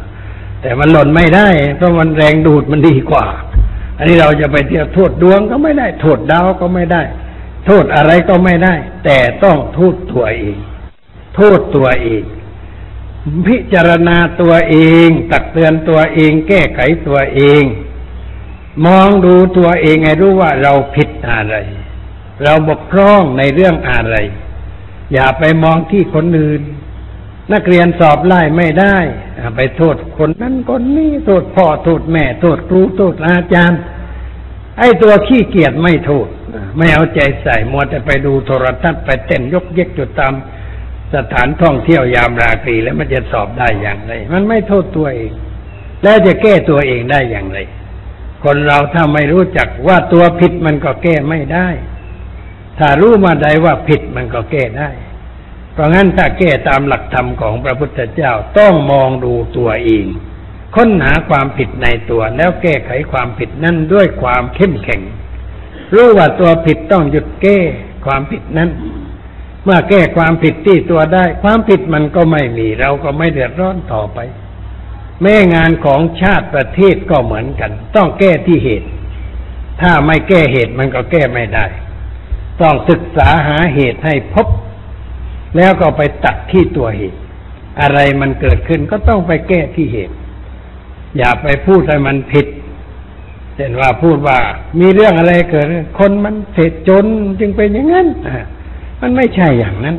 [0.63, 3.27] แต่มันหล่นไม่ได้ เพราะมันแรงดูดมันดีกว่า
[3.97, 7.03] อันนี้เราจะไปเที่ยวโทษดวงก็ไม่ได้ โทษดาวก็ไม่ได้
[7.67, 10.59] โทษอะไรก็ไม่ได้ แต่ต้องโทษตัวเอง
[11.37, 12.23] โทษตัวเอง
[13.49, 17.63] พิจารณาตัวเอง ตักเตือนตัวเอง แก้ไขตัวเอง
[18.87, 21.55] มองดูตัวเองให้รู้ว่าเราผิดอะไร
[22.45, 24.17] เราบกพร่องในเรื่องอะไร
[25.13, 26.63] อย่าไปมองที่คนอื่น
[27.53, 28.97] นักเรียนสอบไล่ไม่ได้
[29.57, 33.81] ไปโทษคนนั้นคนนี้โทษพ่อโทษแม่ โทษครูโทษอาจารย์
[34.79, 36.29] ไอ้ตัวขี้เกียจไม่โทษ
[36.79, 40.35] ไม่เอาใจใส่มัวแต่ไปดูโทรทัศน์ไปเต้นยกเยกจุดตาม
[41.15, 45.33] สถานท่องเที่ยวยามราตรีแล้วมันจะสอบได้อย่างไร มันไม่โทษตัวเอง
[46.03, 47.59] แล้วจะแก้ตัวเองได้อย่างไร
[48.45, 51.69] คนเราถ้าไม่รู้จักว่าตัวผิดมันก็แก้ไม่ได้
[52.79, 54.91] ถ้ารู้มาได้ว่าผิดมันก็แก้ได้
[55.79, 60.05] เพราะงั้นถ้าแก้ตามหลักธรรมของพระพุทธเจ้าต้องมองดูตัวเอง
[60.77, 65.01] ค้นหาความผิดในตัวแล้วแก้ไขความผิดนั้นด้วยความเข้มแข็ง
[65.95, 67.59] รู้ว่าตัวผิดต้องหยุดแก้
[68.07, 68.71] ความผิดนั้น
[69.65, 74.19] เมื่อแก้ความผิดที่ตัวได้ ความผิดมันก็ไม่มีเราก็ไม่เดือดร้อนต่อไป
[75.23, 78.89] แม่งานของชาติประเทศก็เหมือนกัน ต้องแก้ที่เหตุ
[79.81, 81.67] ถ้าไม่แก้เหตุมันก็แก้ไม่ได้
[82.61, 84.49] ต้องศึกษาหาเหตุให้พบ
[85.57, 87.19] แล้วก็ไปตัดที่ตัวเหตุ
[87.81, 90.15] อะไรมันเกิดขึ้นก็ต้องไปแก้ที่เหตุ
[91.17, 92.47] อย่าไปพูดให้มันผิด
[93.55, 94.39] เช่นว่าพูดว่า
[94.81, 95.67] มีเรื่องอะไรเกิด
[95.99, 97.05] คนมันเสร็จจน
[97.41, 98.09] จึงเป็นอย่างนั้น
[99.01, 99.97] มันไม่ใช่อย่างนั้น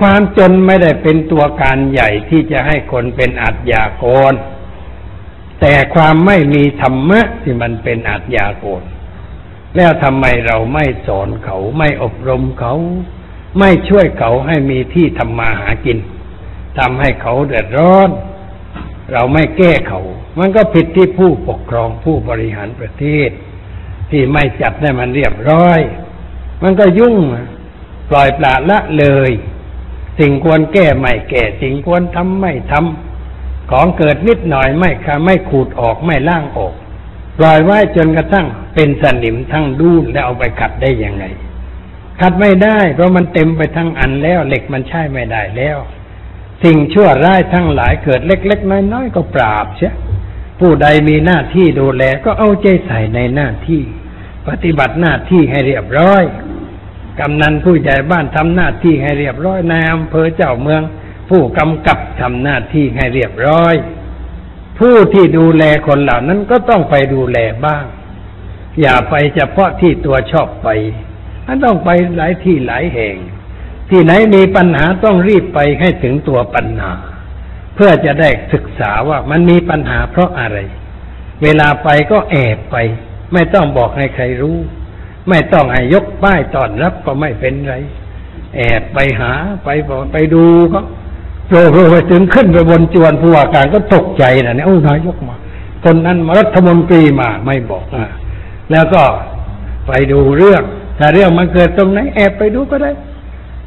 [0.00, 4.32] ความจนไม่ได้เป็นตัวการใหญ่ที่จะให้คนเป็นอัจยากร
[5.60, 8.82] แต่ความไม่มีธรรมะที่มันเป็นอัจยากร
[9.76, 12.74] แล้วทำไมเราไม่สอนเขาไม่อบรมเขา
[13.58, 15.98] ไม่ช่วยเขาให้มีที่ทำมาหากิน
[16.78, 18.08] ทำให้เขาเดือดร้อน
[19.12, 20.00] เราไม่แก้เขา
[20.38, 23.30] มันก็ผิดที่ผู้ปกครองผู้บริหารประเทศ
[24.10, 25.80] ที่ไม่จัดให้มันเรียบร้อย
[26.62, 27.16] มันก็ยุ่ง
[28.10, 29.30] ปล่อยปละละเลย
[30.18, 36.74] สิ่งควรแก้ไม่แก้สิ่งควรทำไม่ทำของเกิดนิดหน่อยไม่ค่ะไม่ขูดออกไม่ล่างออก
[37.38, 41.24] ปล่อยไว้จนกระทั่งเป็นสนิมทั้งดูนแล้วเอาไปขัดได้ยังไง
[42.20, 45.78] ขัดไม่ได้ เพราะมันเต็มไปทั้งอันแล้ว เหล็กมันใช้ไม่ได้แล้ว
[46.64, 49.94] สิ่งชั่วร้ายทั้งหลายเกิดเล็ก ๆ น้อยๆก็ปราบเสีย
[50.60, 53.82] ผู้ใดมีหน้าที่ดูแลก็เอาใจใส่ในหน้าที่
[54.48, 56.22] ปฏิบัติหน้าที่ให้เรียบร้อย
[57.20, 60.82] กำนันผู้ใหญ่บ้านทำหน้าที่ให้เรียบร้อยนายอำเภอเจ้าเมือง
[61.28, 63.74] ผู้กำกับทำหน้าที่ให้เรียบร้อย
[64.78, 67.84] ผู้ที่ดูแลคนเหล่านั้นก็ต้องไปดูแลบ้าง
[68.80, 70.68] อย่าไปเฉพาะที่ตัวชอบไป
[71.46, 73.16] มันต้องไปหลายที่หลายแห่ง
[73.90, 76.92] ที่ไหนมีปัญหาต้องรีบไปให้ถึงตัวปัญหา
[77.74, 80.58] เพื่อจะได้ศึกษาว่ามันมีปัญหาเพราะอะไร
[81.42, 82.76] เวลาไปก็แอบไป
[83.32, 84.56] ไม่ต้องบอกให้ใครรู้
[85.28, 87.74] ไม่ต้องให้ยกป้ายต้อนรับก็ไม่เป็นไร
[88.56, 89.32] แอบไปหา
[89.64, 90.80] ไปบอกไปดูก็
[91.46, 95.36] โผล่ไปถึงขึ้นไปบนจวนผู้ว่าการก็ตกใจนะเนี่ยโอ้นายกมา
[95.84, 98.06] คนนั้นมารัฐมนตรีมาไม่บอกอะ
[98.70, 99.02] แล้วก็
[99.86, 100.62] ไปดูเรื่อง
[100.98, 102.90] ถ้าเรื่องมันเกิดตรงไหนแอบไปดูก็ได้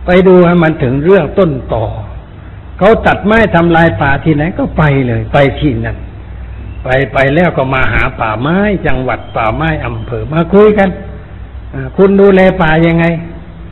[0.05, 1.85] ไปดูให้มันถึงเรื่องต้นต่อ
[2.77, 5.97] เขาตัดไม้ทำลายป่าที่ไหนก็ไปเลย ไปที่นั่น
[6.83, 8.57] ไปไปแล้วก็มาหาป่าไม้
[8.87, 10.89] จังหวัดป่าไม้อำเภอมาคุยกัน
[11.97, 13.05] คุณดูแลป่ายังไง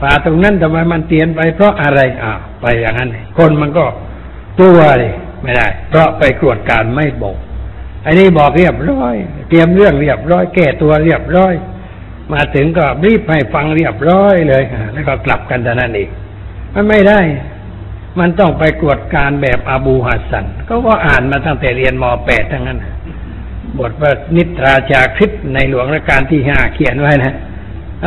[0.01, 2.31] ป่าตรงนั้นทำไมมันเตียนไปเพราะอะไรอ่า
[2.61, 3.85] ไปอย่างนั้นคนมันก็
[4.59, 7.35] ตัวเลยไม่ได้ เพราะไปกรวดการไม่บอก
[8.05, 9.15] อันนี้บอกเรียบร้อย
[9.49, 11.53] เตรียมเรื่องเรียบร้อย แก้ตัวเรียบร้อย
[12.33, 14.63] มาถึงก็รีบให้ฟังเรียบร้อยเลย
[14.93, 16.09] แล้วก็กลับกันแต่นั้นเอง
[16.73, 17.19] มันไม่ได้
[18.19, 22.79] มันต้องไปกวดการแบบอบูฮัสซันก็ว่าอ่านมาตั้งแต่เรียนมแปดทั้งนั้น
[23.79, 27.35] บทว่านิทราชาคริสในหลวงรัชกาลที่ห้าเขียนไว้นะ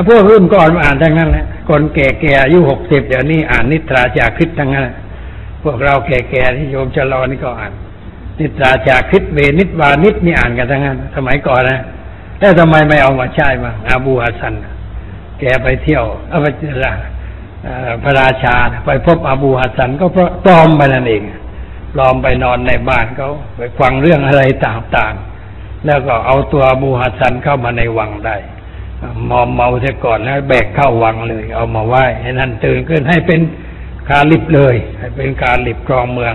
[0.09, 4.89] พวกรุ่นก่อนมาอ่านทั้งนั้นแหละคนแก่ๆอายุหกสิบเดี๋ยวนี้อ่านนิทราชาคริสทั้งนั้น
[5.65, 7.73] พวกเราแก่ๆที่โยมชะลอนี่ก็อ่าน
[8.41, 11.81] นิทราชาคริสเวนิตวานิตนี่อ่านกันทั้งนั้น สมัยก่อนนะ
[12.41, 14.55] แล้วทำไมไม่เอามาใช้มาอาบูฮัสัน
[15.41, 16.47] แกไปเที่ยวอาไป
[18.03, 18.55] พระราชา
[18.87, 21.23] ไปพบอาบูฮัสันก็เพราะปลอมไปนั่นเอง
[21.95, 28.37] ปลอมไปนอนในบ้านเขาไปฟังเรื่องอะไรต่างๆ แล้วก็เอาตัวอาบูฮัสันเข้ามาในวังได้
[29.31, 33.41] มอมเมาเสียก่อนแล้วแบกเข้าวังเลย เอามาไหว้ให้นั่นตื่นขึ้นให้เป็น
[34.11, 36.35] กาลิบเลย ให้เป็นกาลิบครองเมือง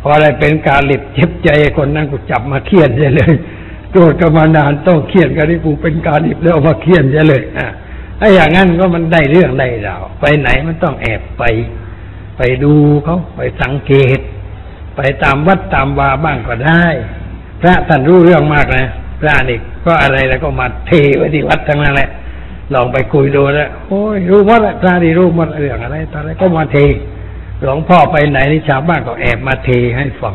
[0.00, 1.48] พออะไรเป็นกาลิบเจ็บใจ
[1.78, 3.32] คนนั้นกูจับมาเคี่ยนเลย
[3.90, 7.66] โกรธกันมานานต้องเขียนกันที่ผูเป็นการอิบแล้วมาเขียนจะเลยอะ
[8.20, 11.44] ถ้าอย่างนั้นก็มันได้เรื่องได้ราวไปไหนมันต้องแอบไป
[12.38, 12.74] ไปดู
[13.04, 14.18] เขาไปสังเกต
[14.96, 16.84] ไปตามวัดตามวาบ้างก็ได้
[17.60, 18.86] พระท่านรู้เรื่องมากนะ
[19.20, 22.10] พระนี่ก็อะไรแล้วก็มาเทไว้ที่วัดทั้งนั้นแหละ
[22.74, 26.78] ลองไปคุยดูแล้วโอ้ยรู้หมดพระนี่รู้หมดเรื่องอะไรตอนนี้ก็มาเท
[27.60, 30.34] หลวงพ่อไปไหนนี่ชาวบ้านก็แอบมาเทให้ฟัง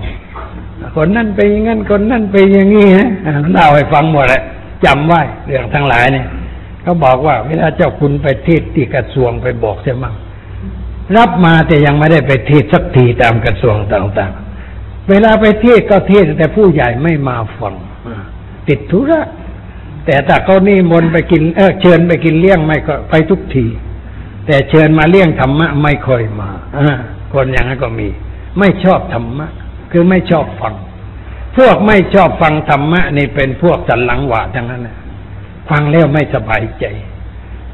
[0.96, 3.10] คนนั่นไปอย่างนั้นคนนั่นไปอย่างนี้ฮะ
[3.54, 4.42] เล่าให้ฟังหมดแหละ
[4.86, 6.28] จำไว้เรื่องทั้งหลายเนี่ย
[6.82, 10.16] เขาบอกว่าเวลาเจ้าคุณไปเทศที่กระทรวงไปบอกเสียมั่ง
[11.18, 17.74] รับมาแต่ยังไม่ได้ไปเทศสักทีตามกระทรวงต่างๆ เวลาไปเทศก็เทศแต่ผู้ใหญ่ไม่มาฟัง
[18.68, 19.22] ติดธุระ
[20.06, 23.66] แต่ถ้าเขานี่มนไปกินเออเชิญไปกินเลี้ยงไม่ก็ไปทุกที
[24.46, 26.80] แต่เชิญมาเลี้ยงธรรมะไม่ค่อยมาอ
[27.34, 28.08] คนอย่างนั้นก็มี
[28.60, 29.48] ไม่ชอบธรรมะ
[29.92, 30.74] คือไม่ชอบฟัง
[31.58, 34.98] พวกไม่ชอบฟังธรรมะนี่เป็นพวกสันหลังหวาทั้งนั้นนะ
[35.70, 36.86] ฟังแล้วไม่สบายใจ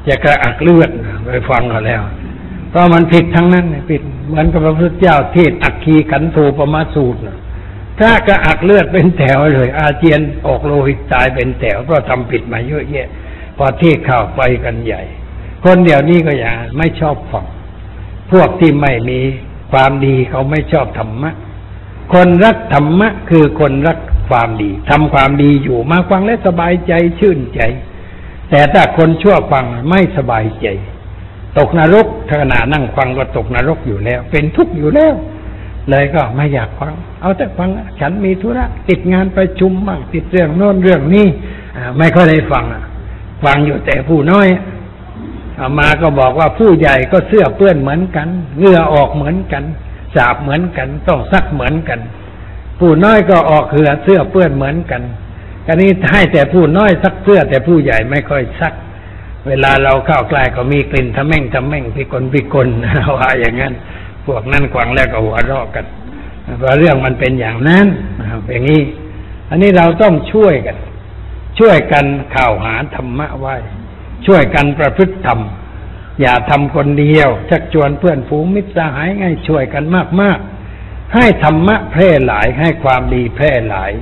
[0.06, 0.90] จะกระอักเลือด
[1.26, 2.02] ไปฟังเขาแล้ว
[2.70, 7.38] เพราะมันผิดทั้งนั้นผิด เหมือนกับพระพุทธเจ้าเทศอักคีขันโทปมาสูตรนะ
[8.00, 13.08] ถ้ากระอักเลือดเป็นแถวเลย อาเจียนออกโลหิตตายเป็นแถวเพราะทำผิดมาเยอะแยะ
[13.56, 15.02] พอเทศข่าวไปกันใหญ่
[15.64, 17.46] คนเดียวนี้ก็อย่างไม่ชอบฟัง
[18.32, 19.20] พวกที่ไม่มี
[19.72, 21.30] ความดีเขาไม่ชอบธรรมะ
[22.12, 23.98] คนรักธรรมะคือคนรัก
[24.28, 27.60] ความดีทำความดีอยู่มาฟังและสบายใจชื่นใจ
[28.50, 30.66] แต่ถ้าคนชั่วฟังไม่สบายใจ
[31.58, 35.14] ตกนรกขณะนั่งฟังก็ตกนรกอยู่แล้ว เป็นทุกข์อยู่แล้ว
[35.90, 37.68] เลยก็ไม่อยากฟัง เอาแต่ฟัง
[38.00, 41.26] ฉันมีธุระติดงานประชุมบ้างติดเรื่องโน้นเรื่องนี้
[41.98, 42.64] ไม่ค่อยได้ฟัง
[43.44, 44.48] ฟังอยู่แต่ผู้น้อย
[45.58, 49.64] อามาก็บอกว่าผู้ใหญ่ก็เสื้อเปื้อนเหมือนกันเหงื่อออกเหมือนกัน
[50.14, 52.00] สาบเหมือนกัน ต้องซักเหมือนกัน
[52.78, 55.02] ผู้น้อยก็ออกเหือเสื้อเปื้อนเหมือนกัน
[55.66, 58.74] อันนี้ให้แต่ผู้น้อยซักเสื้อแต่ผู้ใหญ่ไม่ค่อยซัก
[59.48, 62.68] เวลาเราเข้าใกล้ก็มีกลิ่นทะแม่งทะแม่งพิกลพิกล
[63.18, 63.74] ว่าอย่างนั้น
[64.26, 65.84] พวกนั้นกวางแล้วก็หัวเราะกัน
[66.58, 67.86] เพราะเรื่องมันเป็นอย่างนั้น
[68.50, 68.82] อย่างนี้
[69.50, 70.76] อันนี้เราต้องช่วยกัน
[71.58, 72.04] ช่วยกัน
[72.34, 73.56] ข่าวหาธรรมะไว้
[74.26, 75.38] ช่วยกันประพฤติธรรม
[76.20, 79.84] อย่าทำคนเดียว ชักชวนเพื่อนฝูงมิตรสหายให้ช่วยกัน
[80.20, 83.92] มากๆ ให้ธรรมะแพร่หลายให้ความดีแพร่หลาย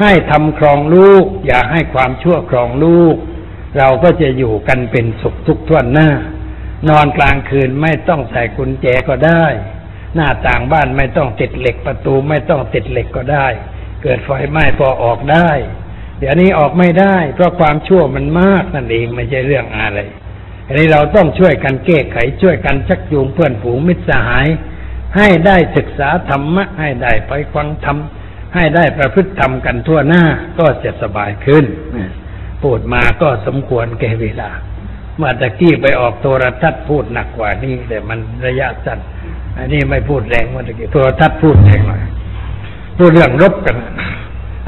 [0.00, 3.16] ให้ทำครองลูก อย่าให้ความชั่วครองลูก
[3.78, 6.10] เราก็จะอยู่กันเป็นสุขทุกท่วนหน้า
[6.88, 9.44] นอนกลางคืนไม่ต้องใส่กุญแจก็ได้
[10.14, 13.46] หน้าต่างบ้านไม่ต้องติดเหล็กประตูไม่ต้องติดเหล็กก็ได้
[14.02, 15.50] เกิดไฟไหม้พอออกได้
[16.18, 20.00] เดี๋ยวนี้ออกไม่ได้ เพราะความชั่วมันมากนั่นเองไม่ใช่เรื่องอะไร
[20.72, 24.46] อันนี้เราต้องช่วยกันแก้ไขช่วยกันชักจูงเพื่อนฝูงมิตรสหาย
[25.16, 27.96] ให้ได้ศึกษาธรรมะ ให้ได้ไปฟังธรรม
[28.54, 30.24] ให้ได้ประพฤติธรรมกันทั่วหน้า
[30.58, 31.64] ก็จะสบายขึ้น
[32.62, 34.50] พูดมาก็สมควรแก่เวลา
[35.16, 38.98] เมื่อตะกี้ไปออกโทรทัศน์พูดหนักกว่านี้แต่มันระยะสั้น
[39.58, 42.02] อันนี้ไม่พูดแรงเมื่อตะกี้โทรทัศน์พูดแรงหน่อย
[42.98, 43.76] พูดเรื่องรบกัน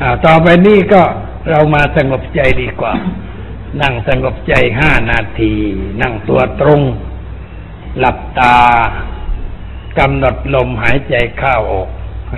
[0.01, 1.03] อ่าต่อไปนี้ก็
[1.51, 2.95] เรามาสงบใจดีกว่า
[3.83, 5.55] นั่งสงบใจห้านาที
[6.03, 6.83] นั่งตัวตรง
[7.99, 8.57] หลับตา
[9.99, 11.89] กำหนดลมหายใจเข้าออก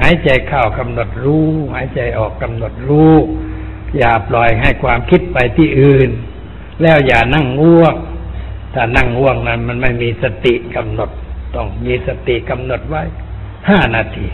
[0.03, 3.14] หายใจเข้ากำหนดรู้ หายใจออกกำหนดรู้
[3.99, 6.11] อย่าปล่อยให้ความคิดไปที่อื่น
[6.82, 7.95] แล้วอย่านั่งง่วง
[8.74, 11.11] ถ้านั่งง่วงนั้น มันไม่มีสติกำหนด
[11.55, 13.03] ต้องมีสติกำหนดไว้
[13.68, 14.28] ห้านาที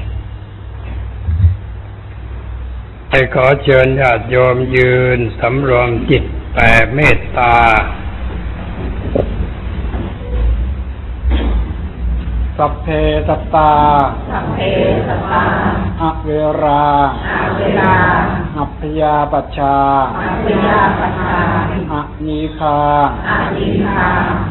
[3.09, 6.25] ไปขอเชิญญาติโยมยืนสำรวมจิต
[6.55, 7.55] แผ่เมตตา
[12.59, 12.89] สัพเพ
[13.29, 13.73] สัตตา
[14.31, 14.59] สัพเพ
[15.09, 15.45] สัตตา
[16.01, 16.31] อะเว
[16.63, 16.87] รา
[17.29, 17.95] อาเวลา
[18.57, 19.77] อัพพยาปัชชา
[20.23, 21.43] อัพยาปัญญา
[21.93, 22.79] อะนีคา
[23.29, 24.09] อานิคา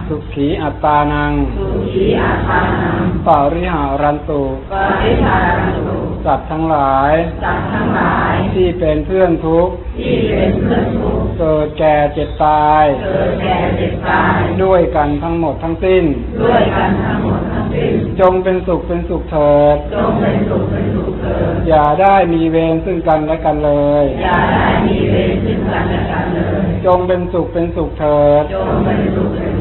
[0.08, 7.14] สุขีอัตตานัง สุขีอาคานังปาริหารันตุปริหารันตุ สัตว์ทั้งหลาย
[7.44, 16.04] สัตว์ทั้งหลาย ที่เป็นเพื่อนทุกข์ที่เป็นเพื่อนทุกข์เกิดแก่เจ็บตายเกิดแก่เจ็บตาย ด้วยกันทั้งหมดทั้งสิ้น
[16.44, 29.61] ด้วยกันทั้งหมดทั้งสิ้น จงเป็นสุขเป็นสุขเถิดจงเป็นสุขเป็นสุขเถิดอย่าได้มีเวรซึ่งกันและกันเลย อย่าได้มีเวรซึ่งกันและกันเลย จงเป็นสุขเป็นสุขเถิดจงเป็นสุขเป็นส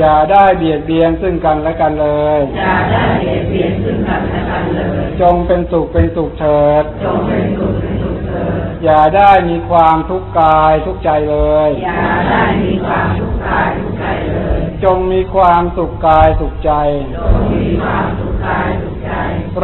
[0.00, 11.36] อย่าได้เบียดเบียนซึ่งกันและกันเลยอย่าได้เบียดเบียนซึ่งกันและกันเลย จงเป็นสุขเป็นสุขเถิด จงเป็นสุขเป็นสุขเถิด อย่าได้มีความทุกข์กายทุกข์ใจเล
[11.68, 16.72] ย อย่าได้มีความทุกข์กายทุกข์ใจเลย จงมีความสุขกายสุขใจ
[17.16, 19.12] จงมีความสุขกายสุขใจ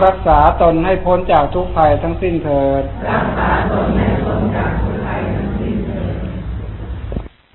[0.04, 4.06] รักษาตนให้พ้นจากทุกภัยทั้งสิ้นเถิด รักษาตนให้